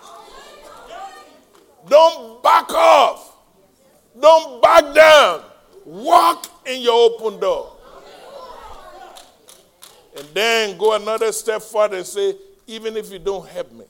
[1.88, 3.36] Don't back off.
[4.18, 5.42] Don't back down.
[5.84, 7.72] Walk in your open door.
[10.16, 13.84] And then go another step further and say, even if you don't help me,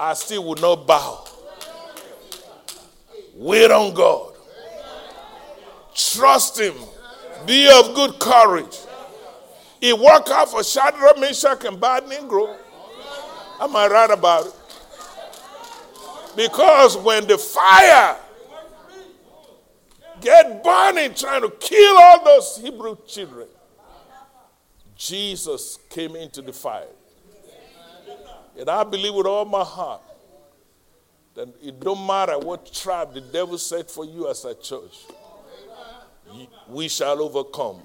[0.00, 1.24] I still will not bow.
[3.34, 4.34] Wait on God.
[5.94, 6.74] Trust Him.
[7.46, 8.76] Be of good courage.
[9.80, 12.56] He worked out for Shadrach, Meshach, and Abednego.
[13.60, 14.54] Am I right about it?
[16.36, 18.16] Because when the fire
[20.20, 23.48] get burning trying to kill all those Hebrew children,
[24.96, 26.86] Jesus came into the fire.
[28.58, 30.02] And I believe with all my heart
[31.34, 35.06] that it don't matter what tribe the devil set for you as a church,
[36.68, 37.80] we shall overcome.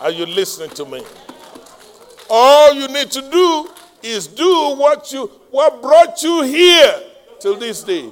[0.00, 1.02] Are you listening to me?
[2.30, 3.68] All you need to do
[4.02, 7.02] is do what you what brought you here
[7.38, 8.08] till this day.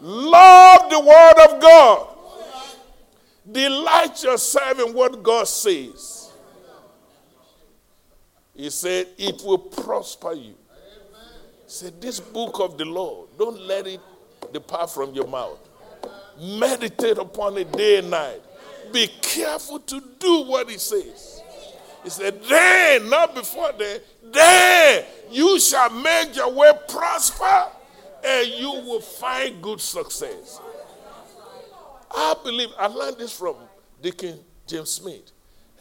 [0.00, 2.08] Love the word of God.
[3.50, 6.32] Delight yourself in what God says.
[8.54, 10.54] He said, It will prosper you.
[11.70, 14.00] Said, This book of the law, don't let it
[14.52, 15.60] depart from your mouth.
[16.36, 18.40] Meditate upon it day and night.
[18.92, 21.40] Be careful to do what he says.
[22.02, 24.00] He said, Then, not before then,
[24.32, 27.66] then you shall make your way prosper
[28.24, 30.60] and you will find good success.
[32.10, 33.54] I believe I learned this from
[34.02, 35.30] Deacon James Smith.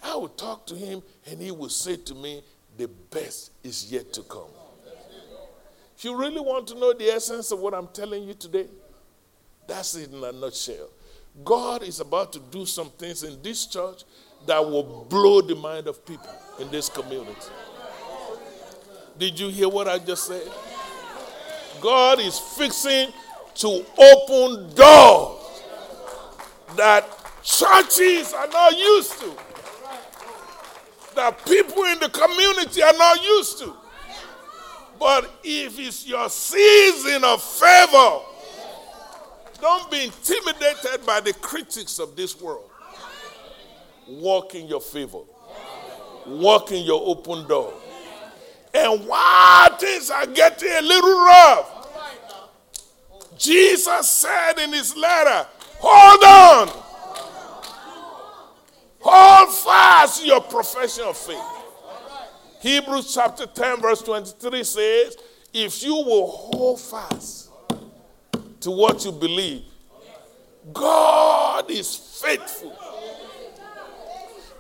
[0.04, 2.44] I would talk to him and he would say to me,
[2.78, 4.50] The best is yet to come.
[6.00, 8.68] If you really want to know the essence of what I'm telling you today,
[9.68, 10.88] that's it in a nutshell.
[11.44, 14.04] God is about to do some things in this church
[14.46, 17.34] that will blow the mind of people in this community.
[19.18, 20.50] Did you hear what I just said?
[21.82, 23.10] God is fixing
[23.56, 25.62] to open doors
[26.78, 27.10] that
[27.44, 29.34] churches are not used to,
[31.16, 33.76] that people in the community are not used to.
[35.00, 38.20] But if it's your season of favor,
[39.62, 42.70] don't be intimidated by the critics of this world.
[44.08, 45.22] Walk in your favor,
[46.26, 47.74] walk in your open door.
[48.74, 51.76] And while things are getting a little rough,
[53.38, 55.48] Jesus said in his letter,
[55.80, 56.84] Hold on.
[59.00, 61.59] Hold fast your profession of faith.
[62.60, 65.18] Hebrews chapter 10, verse 23 says,
[65.54, 67.50] If you will hold fast
[68.60, 69.64] to what you believe,
[70.74, 72.78] God is faithful.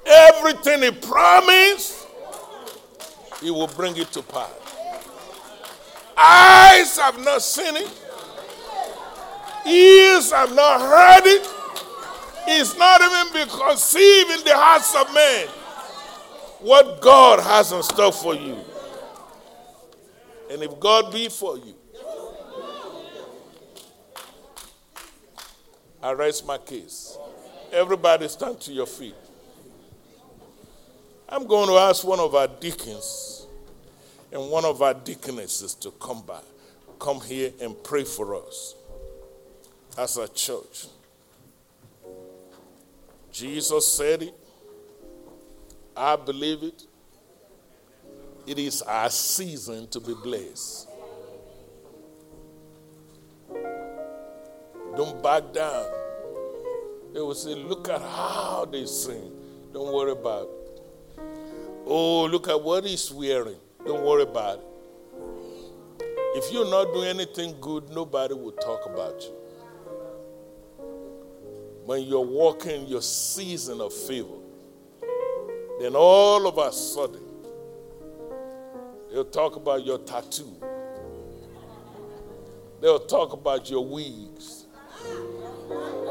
[0.06, 2.08] Everything He promised,
[3.42, 4.50] He will bring it to pass.
[6.18, 8.02] Eyes have not seen it,
[9.68, 11.48] ears have not heard it.
[12.52, 15.48] It's not even been conceived in the hearts of men
[16.60, 18.58] what God has in store for you.
[20.52, 21.76] And if God be for you,
[26.02, 27.18] I raise my case.
[27.72, 29.16] Everybody stand to your feet.
[31.28, 33.46] I'm going to ask one of our deacons
[34.32, 36.44] and one of our deaconesses to come back,
[37.00, 38.76] come here and pray for us
[39.98, 40.88] as a church.
[43.32, 44.39] Jesus said it.
[46.02, 46.84] I believe it.
[48.48, 50.88] It is our season to be blessed.
[54.96, 55.88] Don't back down.
[57.14, 59.30] They will say, Look at how they sing.
[59.74, 61.20] Don't worry about it.
[61.86, 63.60] Oh, look at what he's wearing.
[63.86, 64.66] Don't worry about it.
[66.38, 69.34] If you're not doing anything good, nobody will talk about you.
[71.84, 74.39] When you're walking your season of favor,
[75.80, 77.24] then all of a sudden,
[79.12, 80.52] they'll talk about your tattoo.
[82.82, 84.66] They'll talk about your wigs.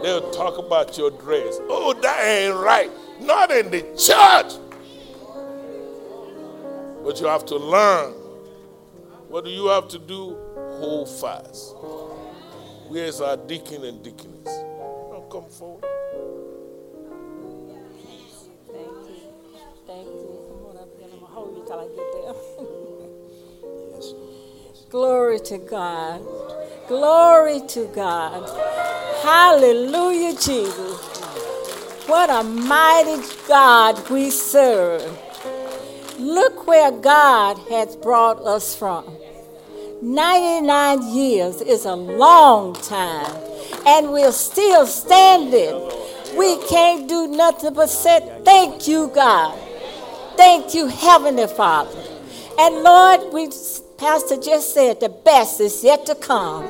[0.02, 1.58] They'll talk about your dress.
[1.68, 2.90] Oh, that ain't right.
[3.20, 4.54] Not in the church.
[7.04, 8.12] But you have to learn.
[9.28, 10.36] What do you have to do?
[10.78, 11.74] Hold fast.
[12.88, 14.64] Where's our deacon and deaconess?
[15.30, 15.84] Come forward.
[25.28, 26.26] Glory to God.
[26.88, 28.48] Glory to God.
[29.22, 31.18] Hallelujah, Jesus.
[32.06, 35.02] What a mighty God we serve.
[36.18, 39.04] Look where God has brought us from.
[40.00, 43.36] 99 years is a long time,
[43.84, 45.76] and we're still standing.
[46.38, 49.58] We can't do nothing but say, Thank you, God.
[50.38, 52.02] Thank you, Heavenly Father.
[52.58, 53.50] And Lord, we
[53.98, 56.64] Pastor just said the best is yet to come.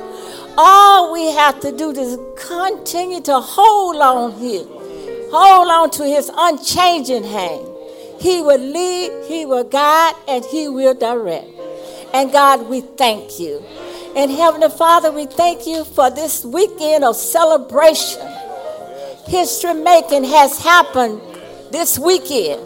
[0.57, 4.65] All we have to do is continue to hold on here.
[5.31, 7.67] Hold on to his unchanging hand.
[8.19, 11.47] He will lead, he will guide, and he will direct.
[12.15, 13.63] And God, we thank you.
[14.15, 18.27] And Heavenly Father, we thank you for this weekend of celebration.
[19.27, 21.21] History making has happened
[21.71, 22.59] this weekend,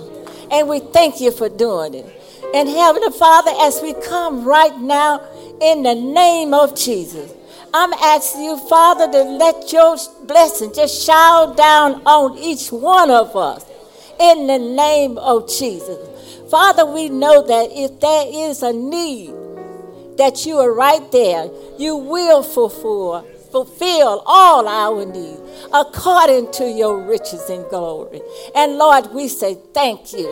[0.50, 2.23] and we thank you for doing it.
[2.54, 5.22] And Heavenly Father, as we come right now
[5.62, 7.34] in the name of Jesus,
[7.74, 13.36] I'm asking you, Father, to let your blessing just shower down on each one of
[13.36, 13.66] us
[14.20, 15.98] in the name of Jesus.
[16.52, 19.34] Father, we know that if there is a need,
[20.18, 21.50] that you are right there.
[21.78, 25.40] You will fulfill fulfill all our needs
[25.72, 28.20] according to your riches and glory.
[28.56, 30.28] And Lord, we say thank you.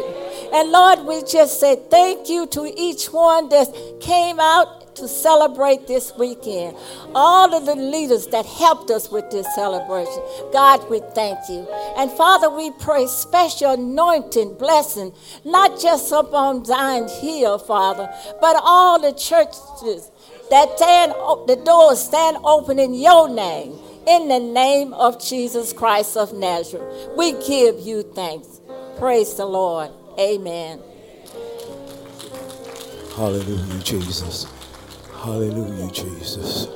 [0.52, 3.68] And Lord, we just say thank you to each one that
[4.02, 6.76] came out to celebrate this weekend.
[7.16, 10.22] All of the leaders that helped us with this celebration.
[10.52, 11.68] God, we thank you.
[11.98, 15.14] And Father, we pray special anointing, blessing,
[15.46, 20.11] not just up on Zion Hill, Father, but all the churches
[20.52, 21.14] that stand,
[21.47, 23.80] the doors stand open in your name.
[24.06, 28.60] In the name of Jesus Christ of Nazareth, we give you thanks.
[28.97, 29.91] Praise the Lord.
[30.20, 30.82] Amen.
[33.16, 34.47] Hallelujah, Jesus.
[35.24, 36.68] Hallelujah, Jesus.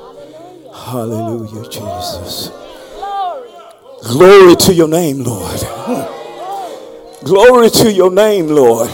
[0.73, 2.51] Hallelujah, Jesus.
[4.03, 5.59] Glory to your name, Lord.
[7.23, 8.89] Glory to your name, Lord.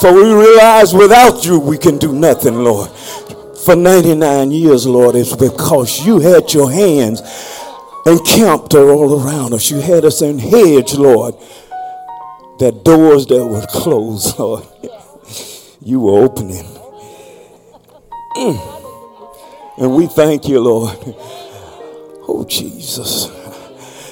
[0.00, 2.90] For we realize without you we can do nothing, Lord
[3.64, 7.20] for 99 years, Lord, is because you had your hands
[8.06, 9.70] encamped all around us.
[9.70, 11.34] You had us in hedge, Lord.
[12.58, 14.64] That doors that were closed, Lord,
[15.82, 16.64] you were opening.
[18.36, 18.78] Mm.
[19.78, 20.96] And we thank you, Lord.
[22.28, 23.26] Oh, Jesus.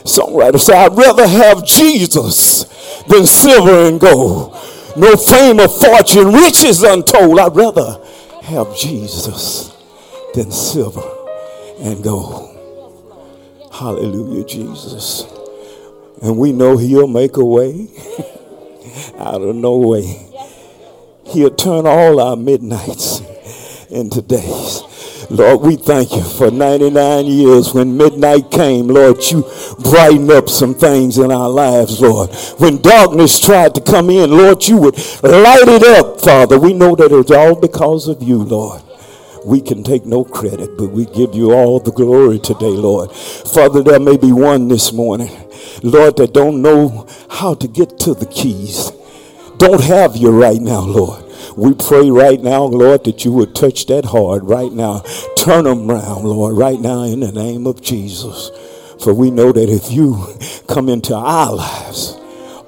[0.05, 2.65] Songwriter said, I'd rather have Jesus
[3.05, 4.55] than silver and gold.
[4.97, 7.39] No fame or fortune, riches untold.
[7.39, 8.01] I'd rather
[8.49, 9.73] have Jesus
[10.35, 11.07] than silver
[11.81, 12.55] and gold.
[13.71, 15.25] Hallelujah, Jesus.
[16.23, 17.89] And we know He'll make a way
[19.19, 20.27] out of no way.
[21.27, 23.21] He'll turn all our midnights
[23.91, 24.83] into days.
[25.31, 28.89] Lord, we thank you for 99 years when midnight came.
[28.89, 29.45] Lord, you
[29.79, 32.31] brightened up some things in our lives, Lord.
[32.59, 36.59] When darkness tried to come in, Lord, you would light it up, Father.
[36.59, 38.83] We know that it's all because of you, Lord.
[39.45, 43.13] We can take no credit, but we give you all the glory today, Lord.
[43.13, 45.31] Father, there may be one this morning,
[45.83, 48.93] Lord, that don't know how to get to the keys.
[49.59, 51.28] Don't have you right now, Lord.
[51.59, 55.01] We pray right now, Lord, that you would touch that heart right now.
[55.37, 58.53] Turn them around, Lord, right now in the name of Jesus.
[59.03, 60.25] For we know that if you
[60.69, 62.17] come into our lives,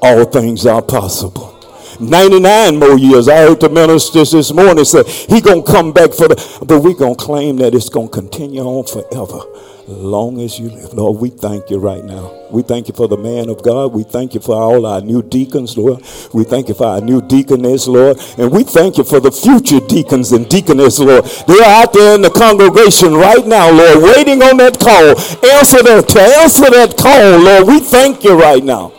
[0.02, 1.56] all things are possible.
[2.00, 3.28] 99 more years.
[3.28, 6.92] I heard the ministers this morning say he gonna come back for the, but we
[6.94, 10.94] gonna claim that it's gonna continue on forever long as you live.
[10.94, 12.36] Lord, we thank you right now.
[12.50, 13.92] We thank you for the man of God.
[13.92, 16.02] We thank you for all our new deacons, Lord.
[16.32, 18.18] We thank you for our new deaconess, Lord.
[18.38, 21.24] And we thank you for the future deacons and deaconess, Lord.
[21.46, 25.10] They're out there in the congregation right now, Lord, waiting on that call.
[25.50, 27.66] Answer that, to answer that call, Lord.
[27.66, 28.92] We thank you right now.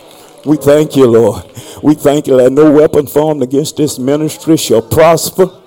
[0.46, 1.46] We thank you, Lord.
[1.84, 5.61] We thank you that no weapon formed against this ministry shall prosper.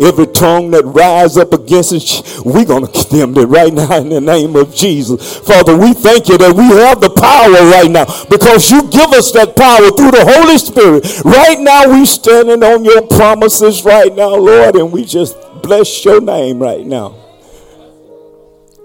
[0.00, 4.08] Every tongue that rise up against us, we're going to condemn it right now in
[4.08, 5.38] the name of Jesus.
[5.40, 9.30] Father, we thank you that we have the power right now because you give us
[9.32, 11.04] that power through the Holy Spirit.
[11.22, 16.22] Right now, we standing on your promises right now, Lord, and we just bless your
[16.22, 17.14] name right now.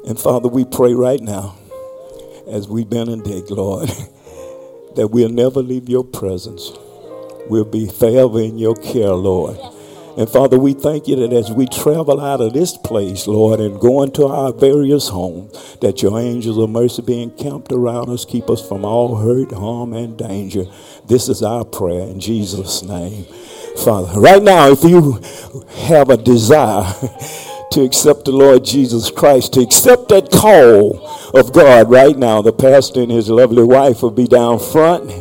[0.06, 1.56] And Father, we pray right now
[2.52, 3.88] as we benedict, Lord,
[4.96, 6.74] that we'll never leave your presence.
[7.48, 9.58] We'll be forever in your care, Lord.
[10.18, 13.80] And Father, we thank you that as we travel out of this place, Lord, and
[13.80, 18.50] go into our various homes, that your angels of mercy be encamped around us, keep
[18.50, 20.66] us from all hurt, harm, and danger.
[21.06, 23.26] This is our prayer in Jesus' name.
[23.84, 25.22] Father, right now, if you
[25.88, 26.94] have a desire
[27.76, 31.06] to accept the Lord Jesus Christ, to accept that call
[31.38, 35.12] of God right now, the pastor and his lovely wife will be down front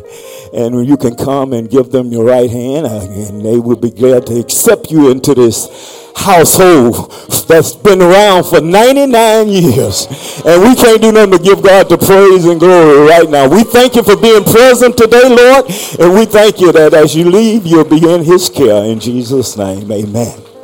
[0.53, 4.25] and you can come and give them your right hand and they will be glad
[4.27, 7.11] to accept you into this household
[7.49, 10.07] that's been around for 99 years.
[10.45, 13.49] And we can't do nothing but give God the praise and glory right now.
[13.49, 15.65] We thank you for being present today, Lord.
[15.99, 18.85] And we thank you that as you leave, you'll be in his care.
[18.85, 20.54] In Jesus' name, amen.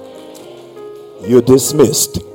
[1.23, 2.30] You're dismissed.